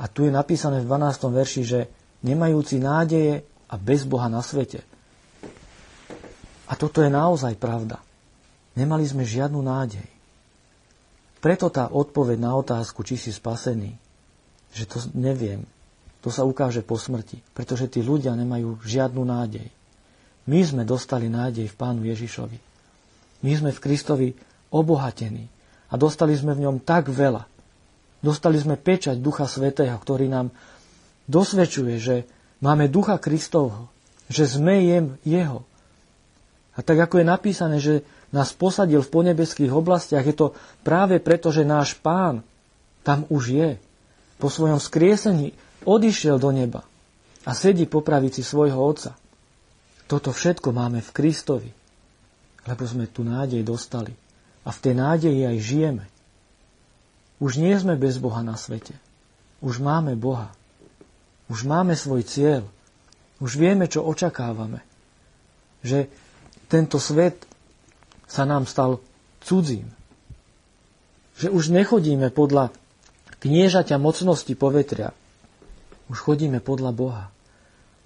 A 0.00 0.04
tu 0.08 0.26
je 0.26 0.32
napísané 0.32 0.82
v 0.82 0.88
12. 0.88 1.30
verši, 1.30 1.62
že 1.62 1.80
nemajúci 2.26 2.82
nádeje 2.82 3.46
a 3.70 3.74
bez 3.78 4.02
Boha 4.08 4.26
na 4.26 4.42
svete. 4.42 4.82
A 6.70 6.72
toto 6.78 7.02
je 7.02 7.10
naozaj 7.10 7.58
pravda. 7.58 7.98
Nemali 8.78 9.02
sme 9.06 9.26
žiadnu 9.26 9.58
nádej. 9.58 10.06
Preto 11.40 11.72
tá 11.72 11.88
odpoveď 11.90 12.38
na 12.38 12.52
otázku, 12.54 13.02
či 13.02 13.16
si 13.16 13.32
spasený, 13.32 13.96
že 14.70 14.84
to 14.86 15.00
neviem, 15.16 15.64
to 16.20 16.28
sa 16.28 16.44
ukáže 16.44 16.84
po 16.84 17.00
smrti, 17.00 17.40
pretože 17.56 17.88
tí 17.88 18.04
ľudia 18.04 18.36
nemajú 18.36 18.80
žiadnu 18.84 19.22
nádej. 19.24 19.68
My 20.48 20.60
sme 20.64 20.82
dostali 20.84 21.32
nádej 21.32 21.68
v 21.68 21.78
Pánu 21.78 22.04
Ježišovi. 22.04 22.58
My 23.40 23.52
sme 23.56 23.70
v 23.72 23.82
Kristovi 23.82 24.28
obohatení 24.68 25.48
a 25.88 25.94
dostali 25.96 26.36
sme 26.36 26.52
v 26.52 26.68
ňom 26.68 26.76
tak 26.84 27.08
veľa, 27.08 27.48
Dostali 28.20 28.60
sme 28.60 28.76
pečať 28.76 29.16
Ducha 29.16 29.48
Svetého, 29.48 29.96
ktorý 29.96 30.28
nám 30.28 30.52
dosvedčuje, 31.24 31.96
že 31.96 32.16
máme 32.60 32.92
Ducha 32.92 33.16
Kristovho, 33.16 33.88
že 34.28 34.44
sme 34.44 34.84
Jeho. 35.24 35.64
A 36.76 36.84
tak 36.84 37.00
ako 37.00 37.20
je 37.20 37.26
napísané, 37.26 37.76
že 37.80 38.04
nás 38.30 38.52
posadil 38.52 39.00
v 39.02 39.12
ponebeských 39.12 39.72
oblastiach, 39.72 40.22
je 40.22 40.36
to 40.36 40.46
práve 40.84 41.18
preto, 41.18 41.50
že 41.50 41.66
náš 41.66 41.96
Pán 41.98 42.44
tam 43.00 43.24
už 43.32 43.42
je. 43.56 43.70
Po 44.36 44.52
svojom 44.52 44.78
skriesení 44.78 45.56
odišiel 45.84 46.36
do 46.40 46.50
neba 46.52 46.84
a 47.44 47.56
sedí 47.56 47.88
po 47.88 48.04
pravici 48.04 48.44
svojho 48.44 48.76
Otca. 48.76 49.16
Toto 50.10 50.34
všetko 50.34 50.74
máme 50.74 51.00
v 51.00 51.14
Kristovi, 51.14 51.70
lebo 52.66 52.82
sme 52.84 53.06
tu 53.06 53.22
nádej 53.22 53.62
dostali. 53.62 54.12
A 54.66 54.74
v 54.74 54.82
tej 54.82 54.94
nádeji 54.98 55.42
aj 55.46 55.58
žijeme. 55.62 56.04
Už 57.40 57.56
nie 57.56 57.72
sme 57.80 57.96
bez 57.96 58.20
Boha 58.20 58.44
na 58.44 58.60
svete. 58.60 58.92
Už 59.64 59.80
máme 59.80 60.12
Boha. 60.18 60.52
Už 61.48 61.64
máme 61.64 61.96
svoj 61.96 62.26
cieľ. 62.26 62.68
Už 63.40 63.56
vieme, 63.56 63.88
čo 63.88 64.04
očakávame. 64.04 64.84
Že 65.80 66.12
tento 66.68 67.00
svet 67.00 67.48
sa 68.28 68.44
nám 68.44 68.68
stal 68.68 69.00
cudzím. 69.40 69.88
Že 71.40 71.48
už 71.48 71.72
nechodíme 71.72 72.28
podľa 72.28 72.68
kniežaťa 73.40 73.96
mocnosti 73.96 74.52
povetria. 74.52 75.16
Už 76.10 76.18
chodíme 76.18 76.58
podľa 76.58 76.90
Boha. 76.90 77.24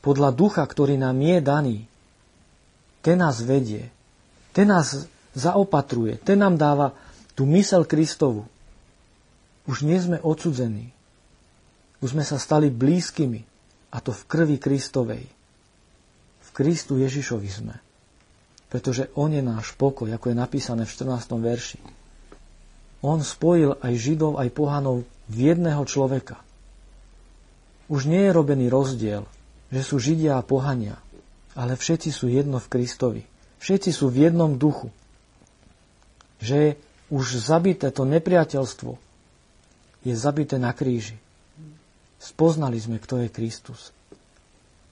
Podľa 0.04 0.36
ducha, 0.36 0.60
ktorý 0.60 1.00
nám 1.00 1.16
je 1.16 1.38
daný. 1.40 1.76
Ten 3.00 3.16
nás 3.16 3.40
vedie. 3.40 3.88
Ten 4.52 4.68
nás 4.68 5.08
zaopatruje. 5.32 6.20
Ten 6.20 6.44
nám 6.44 6.60
dáva 6.60 6.92
tú 7.32 7.48
mysel 7.48 7.88
Kristovu. 7.88 8.44
Už 9.64 9.88
nie 9.88 9.96
sme 9.96 10.20
odsudzení. 10.20 10.92
Už 12.04 12.12
sme 12.12 12.28
sa 12.28 12.36
stali 12.36 12.68
blízkymi. 12.68 13.40
A 13.96 14.04
to 14.04 14.12
v 14.12 14.22
krvi 14.28 14.60
Kristovej. 14.60 15.24
V 16.44 16.48
Kristu 16.52 17.00
Ježišovi 17.00 17.48
sme. 17.48 17.76
Pretože 18.68 19.08
On 19.16 19.32
je 19.32 19.40
náš 19.40 19.72
pokoj, 19.80 20.12
ako 20.12 20.28
je 20.28 20.36
napísané 20.36 20.84
v 20.84 20.92
14. 20.92 21.40
verši. 21.40 21.80
On 23.00 23.16
spojil 23.24 23.80
aj 23.80 23.92
Židov, 23.96 24.36
aj 24.36 24.52
pohanov 24.52 25.08
v 25.32 25.36
jedného 25.48 25.80
človeka. 25.88 26.43
Už 27.88 28.08
nie 28.08 28.24
je 28.24 28.32
robený 28.32 28.72
rozdiel, 28.72 29.28
že 29.68 29.80
sú 29.84 30.00
Židia 30.00 30.40
a 30.40 30.46
pohania, 30.46 30.96
ale 31.52 31.76
všetci 31.76 32.08
sú 32.08 32.32
jedno 32.32 32.56
v 32.56 32.70
Kristovi. 32.70 33.22
Všetci 33.60 33.90
sú 33.92 34.08
v 34.08 34.28
jednom 34.28 34.56
duchu. 34.56 34.88
Že 36.40 36.56
je 36.56 36.70
už 37.12 37.24
zabité 37.40 37.92
to 37.92 38.08
nepriateľstvo, 38.08 38.96
je 40.04 40.14
zabité 40.16 40.56
na 40.60 40.72
kríži. 40.72 41.16
Spoznali 42.20 42.80
sme, 42.80 42.96
kto 43.00 43.20
je 43.24 43.28
Kristus. 43.28 43.92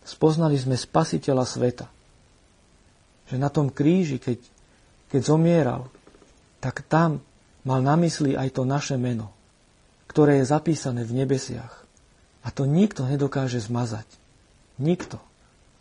Spoznali 0.05 0.57
sme 0.61 0.77
spasiteľa 0.77 1.45
sveta. 1.49 1.87
Že 3.33 3.37
na 3.41 3.49
tom 3.49 3.73
kríži, 3.73 4.21
keď, 4.21 4.41
keď 5.09 5.21
zomieral, 5.25 5.89
tak 6.61 6.85
tam 6.85 7.25
mal 7.65 7.81
na 7.81 7.97
mysli 7.97 8.37
aj 8.37 8.59
to 8.59 8.63
naše 8.69 9.01
meno, 9.01 9.33
ktoré 10.11 10.43
je 10.43 10.51
zapísané 10.51 11.07
v 11.07 11.25
nebesiach. 11.25 11.83
A 12.43 12.51
to 12.51 12.67
nikto 12.67 13.07
nedokáže 13.07 13.63
zmazať. 13.63 14.07
Nikto. 14.83 15.23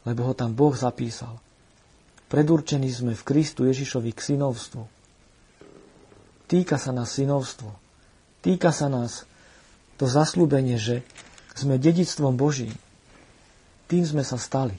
Lebo 0.06 0.30
ho 0.30 0.34
tam 0.38 0.54
Boh 0.54 0.74
zapísal. 0.74 1.38
Predurčení 2.30 2.88
sme 2.88 3.13
v 3.17 3.26
Kristu 3.28 3.67
Ježišovi 3.67 4.13
k 4.13 4.21
synovstvu. 4.34 4.84
Týka 6.47 6.78
sa 6.80 6.91
nás 6.95 7.12
synovstvo. 7.12 7.71
Týka 8.41 8.71
sa 8.71 8.88
nás 8.88 9.28
to 10.00 10.10
zaslúbenie, 10.10 10.80
že 10.80 11.06
sme 11.54 11.78
dedictvom 11.78 12.34
Božím. 12.39 12.74
Tým 13.91 14.08
sme 14.08 14.24
sa 14.24 14.39
stali. 14.39 14.74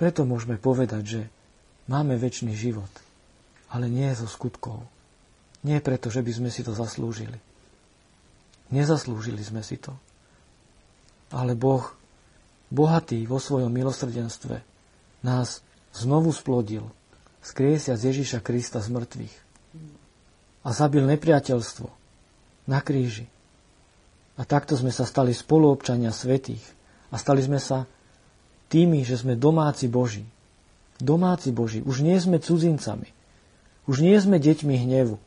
Preto 0.00 0.24
môžeme 0.24 0.58
povedať, 0.58 1.02
že 1.04 1.20
máme 1.86 2.16
väčší 2.18 2.50
život, 2.56 2.90
ale 3.70 3.86
nie 3.86 4.08
zo 4.16 4.26
skutkov. 4.26 4.82
Nie 5.62 5.78
preto, 5.78 6.10
že 6.10 6.24
by 6.26 6.32
sme 6.34 6.50
si 6.50 6.66
to 6.66 6.74
zaslúžili. 6.74 7.38
Nezaslúžili 8.74 9.38
sme 9.44 9.62
si 9.62 9.78
to. 9.78 9.94
Ale 11.32 11.56
Boh, 11.56 11.84
bohatý 12.68 13.24
vo 13.24 13.40
svojom 13.40 13.72
milosrdenstve, 13.72 14.60
nás 15.24 15.64
znovu 15.96 16.30
splodil, 16.30 16.86
skriesia 17.40 17.96
z 17.96 18.12
Ježíša 18.12 18.44
Krista 18.44 18.78
z 18.84 18.92
mŕtvych 18.92 19.34
a 20.62 20.68
zabil 20.70 21.02
nepriateľstvo, 21.08 22.02
na 22.66 22.78
kríži. 22.78 23.26
A 24.38 24.46
takto 24.46 24.78
sme 24.78 24.94
sa 24.94 25.04
stali 25.04 25.34
spoluobčania 25.34 26.14
svetých 26.14 26.62
a 27.10 27.18
stali 27.18 27.42
sme 27.42 27.58
sa 27.58 27.84
tými, 28.72 29.04
že 29.04 29.20
sme 29.20 29.36
domáci 29.36 29.90
Boží. 29.90 30.24
Domáci 31.02 31.50
Boží. 31.52 31.82
Už 31.82 32.00
nie 32.00 32.16
sme 32.16 32.38
cudzincami. 32.38 33.10
Už 33.90 34.00
nie 34.00 34.14
sme 34.22 34.38
deťmi 34.38 34.74
hnevu, 34.86 35.18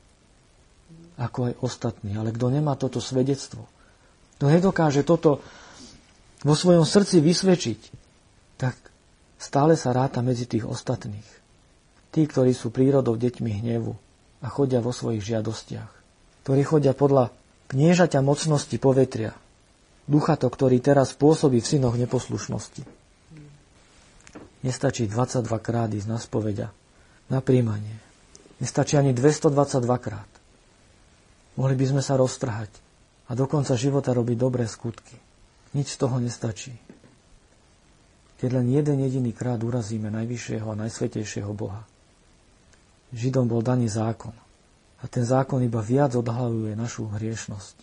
ako 1.20 1.39
aj 1.52 1.54
ostatní. 1.60 2.15
Ale 2.15 2.32
kto 2.32 2.48
nemá 2.48 2.80
toto 2.80 3.04
svedectvo, 3.04 3.68
kto 4.39 4.46
nedokáže 4.48 5.04
toto 5.04 5.44
vo 6.46 6.54
svojom 6.54 6.86
srdci 6.86 7.26
vysvedčiť, 7.26 7.80
tak 8.62 8.78
stále 9.42 9.74
sa 9.74 9.92
ráta 9.92 10.22
medzi 10.22 10.46
tých 10.46 10.70
ostatných. 10.70 11.26
Tí, 12.14 12.24
ktorí 12.30 12.54
sú 12.54 12.70
prírodou 12.70 13.18
deťmi 13.18 13.66
hnevu 13.66 13.92
a 14.40 14.48
chodia 14.48 14.80
vo 14.80 14.94
svojich 14.94 15.26
žiadostiach 15.26 15.96
ktorí 16.46 16.62
chodia 16.62 16.94
podľa 16.94 17.34
kniežaťa 17.74 18.22
mocnosti 18.22 18.78
povetria. 18.78 19.34
Ducha 20.06 20.38
to, 20.38 20.46
ktorý 20.46 20.78
teraz 20.78 21.18
pôsobí 21.18 21.58
v 21.58 21.66
synoch 21.66 21.98
neposlušnosti. 21.98 22.86
Nestačí 24.62 25.10
22 25.10 25.50
krát 25.58 25.90
ísť 25.90 26.06
na 26.06 26.22
spoveďa, 26.22 26.70
na 27.34 27.42
príjmanie. 27.42 27.98
Nestačí 28.62 28.94
ani 28.94 29.18
222 29.18 29.58
krát. 29.98 30.30
Mohli 31.58 31.76
by 31.82 31.86
sme 31.98 32.02
sa 32.06 32.14
roztrhať 32.14 32.70
a 33.26 33.34
do 33.34 33.50
konca 33.50 33.74
života 33.74 34.14
robiť 34.14 34.38
dobré 34.38 34.70
skutky. 34.70 35.18
Nič 35.76 36.00
z 36.00 36.00
toho 36.00 36.24
nestačí. 36.24 36.72
Keď 38.40 38.50
len 38.52 38.72
jeden 38.72 39.04
jediný 39.04 39.36
krát 39.36 39.60
urazíme 39.60 40.08
najvyššieho 40.08 40.68
a 40.72 40.80
najsvetejšieho 40.88 41.52
Boha. 41.52 41.84
Židom 43.12 43.52
bol 43.52 43.60
daný 43.60 43.92
zákon. 43.92 44.32
A 45.04 45.06
ten 45.12 45.28
zákon 45.28 45.60
iba 45.60 45.84
viac 45.84 46.16
odhaluje 46.16 46.74
našu 46.80 47.12
hriešnosť. 47.12 47.76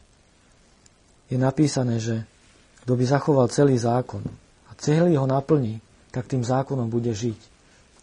Je 1.28 1.36
napísané, 1.36 2.00
že 2.00 2.24
kto 2.84 2.96
by 2.96 3.04
zachoval 3.04 3.46
celý 3.52 3.76
zákon 3.76 4.24
a 4.68 4.72
celý 4.80 5.16
ho 5.20 5.28
naplní, 5.28 5.84
tak 6.12 6.28
tým 6.28 6.44
zákonom 6.44 6.88
bude 6.88 7.12
žiť. 7.12 7.40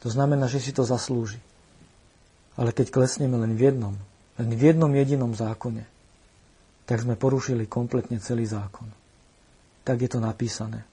To 0.05 0.09
znamená, 0.09 0.47
že 0.47 0.61
si 0.63 0.71
to 0.71 0.85
zaslúži. 0.85 1.41
Ale 2.57 2.73
keď 2.73 2.89
klesneme 2.93 3.37
len 3.37 3.53
v 3.57 3.69
jednom, 3.69 3.95
len 4.39 4.49
v 4.53 4.61
jednom 4.71 4.89
jedinom 4.89 5.35
zákone, 5.35 5.83
tak 6.89 7.05
sme 7.05 7.19
porušili 7.19 7.69
kompletne 7.69 8.17
celý 8.17 8.49
zákon. 8.49 8.98
Tak 9.89 9.97
je 9.97 10.09
to 10.13 10.21
napísané. 10.21 10.85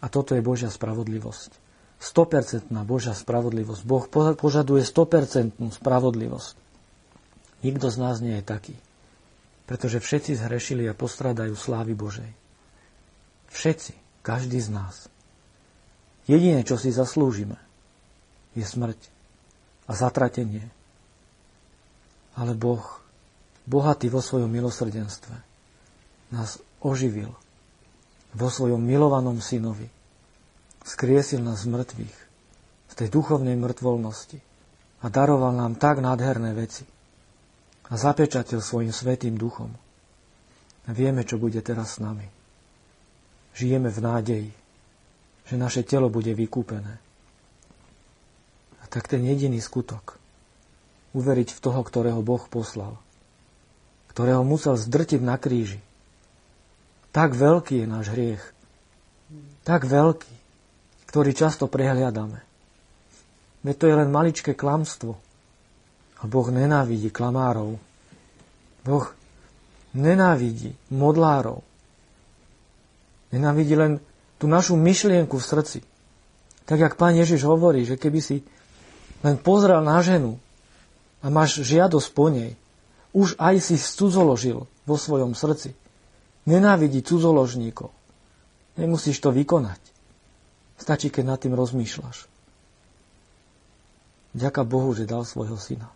A 0.00 0.08
toto 0.08 0.32
je 0.32 0.40
Božia 0.40 0.72
spravodlivosť. 0.72 1.60
100% 2.00 2.72
Božia 2.88 3.12
spravodlivosť. 3.12 3.82
Boh 3.84 4.08
požaduje 4.40 4.80
100% 4.80 5.60
spravodlivosť. 5.60 6.56
Nikto 7.60 7.92
z 7.92 7.96
nás 8.00 8.24
nie 8.24 8.40
je 8.40 8.44
taký. 8.48 8.74
Pretože 9.68 10.00
všetci 10.00 10.40
zhrešili 10.40 10.88
a 10.88 10.96
postradajú 10.96 11.52
slávy 11.52 11.92
Božej. 11.92 12.32
Všetci, 13.52 14.24
každý 14.24 14.58
z 14.64 14.72
nás. 14.72 15.12
Jediné, 16.24 16.64
čo 16.64 16.80
si 16.80 16.88
zaslúžime, 16.88 17.60
je 18.56 18.64
smrť 18.64 18.98
a 19.86 19.92
zatratenie 19.92 20.72
ale 22.36 22.56
Boh, 22.56 22.84
bohatý 23.68 24.08
vo 24.08 24.24
svojom 24.24 24.48
milosrdenstve, 24.48 25.36
nás 26.32 26.56
oživil 26.80 27.36
vo 28.32 28.48
svojom 28.48 28.80
milovanom 28.80 29.40
synovi. 29.40 29.88
Skriesil 30.82 31.40
nás 31.44 31.62
z 31.62 31.70
mŕtvych, 31.70 32.18
z 32.90 32.94
tej 32.98 33.08
duchovnej 33.12 33.54
mŕtvolnosti 33.54 34.40
a 35.02 35.06
daroval 35.06 35.54
nám 35.54 35.78
tak 35.78 36.02
nádherné 36.02 36.56
veci 36.56 36.82
a 37.86 37.94
zapečatil 37.94 38.58
svojim 38.58 38.90
svetým 38.90 39.38
duchom. 39.38 39.70
A 40.86 40.90
vieme, 40.90 41.22
čo 41.22 41.38
bude 41.38 41.62
teraz 41.62 41.96
s 41.96 42.02
nami. 42.02 42.26
Žijeme 43.54 43.92
v 43.92 44.00
nádeji, 44.02 44.50
že 45.46 45.54
naše 45.54 45.86
telo 45.86 46.10
bude 46.10 46.34
vykúpené. 46.34 46.98
A 48.82 48.84
tak 48.90 49.06
ten 49.06 49.22
jediný 49.22 49.62
skutok– 49.62 50.18
uveriť 51.12 51.48
v 51.52 51.60
toho, 51.60 51.80
ktorého 51.84 52.20
Boh 52.24 52.40
poslal, 52.48 52.96
ktorého 54.12 54.42
musel 54.44 54.76
zdrtiť 54.76 55.20
na 55.20 55.36
kríži. 55.36 55.80
Tak 57.12 57.36
veľký 57.36 57.84
je 57.84 57.86
náš 57.86 58.06
hriech. 58.12 58.44
Tak 59.62 59.84
veľký, 59.84 60.34
ktorý 61.12 61.30
často 61.36 61.68
prehliadame. 61.68 62.40
Veď 63.62 63.74
to 63.78 63.84
je 63.86 63.94
len 63.94 64.08
maličké 64.10 64.56
klamstvo. 64.58 65.14
A 66.18 66.22
Boh 66.26 66.48
nenávidí 66.50 67.12
klamárov. 67.12 67.78
Boh 68.82 69.06
nenávidí 69.94 70.74
modlárov. 70.90 71.62
Nenávidí 73.30 73.74
len 73.78 74.02
tú 74.40 74.50
našu 74.50 74.74
myšlienku 74.74 75.38
v 75.38 75.48
srdci. 75.48 75.78
Tak, 76.66 76.78
jak 76.78 76.98
pán 76.98 77.14
Ježiš 77.14 77.46
hovorí, 77.46 77.86
že 77.86 78.00
keby 78.00 78.20
si 78.22 78.42
len 79.22 79.38
pozrel 79.38 79.82
na 79.84 80.02
ženu, 80.02 80.42
a 81.22 81.30
máš 81.30 81.62
žiadosť 81.62 82.08
po 82.10 82.26
nej, 82.28 82.58
už 83.14 83.38
aj 83.38 83.62
si 83.62 83.78
cudzoložil 83.78 84.66
vo 84.66 84.96
svojom 84.98 85.38
srdci. 85.38 85.78
Nenávidí 86.48 87.02
cudzoložníkov. 87.02 87.94
Nemusíš 88.78 89.22
to 89.22 89.30
vykonať. 89.30 89.78
Stačí, 90.80 91.12
keď 91.12 91.24
nad 91.34 91.38
tým 91.38 91.54
rozmýšľaš. 91.54 92.26
Ďaká 94.32 94.64
Bohu, 94.64 94.90
že 94.96 95.06
dal 95.06 95.22
svojho 95.28 95.60
syna. 95.60 95.92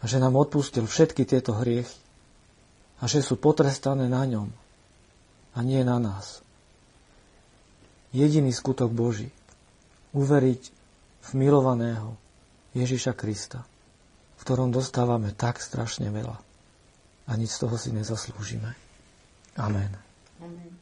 A 0.00 0.08
že 0.08 0.22
nám 0.22 0.38
odpustil 0.38 0.86
všetky 0.86 1.26
tieto 1.26 1.52
hriechy. 1.58 1.98
A 3.02 3.10
že 3.10 3.20
sú 3.20 3.34
potrestané 3.36 4.06
na 4.06 4.22
ňom. 4.24 4.48
A 5.52 5.58
nie 5.60 5.82
na 5.82 5.98
nás. 5.98 6.40
Jediný 8.14 8.54
skutok 8.54 8.94
Boží. 8.94 9.28
Uveriť 10.14 10.62
v 11.22 11.30
milovaného 11.34 12.16
Ježiša 12.72 13.12
Krista 13.12 13.66
v 14.42 14.50
ktorom 14.50 14.74
dostávame 14.74 15.30
tak 15.30 15.62
strašne 15.62 16.10
veľa. 16.10 16.34
A 17.30 17.32
nič 17.38 17.54
z 17.54 17.62
toho 17.62 17.78
si 17.78 17.94
nezaslúžime. 17.94 18.74
Amen. 19.58 19.96
Amen. 20.42 20.81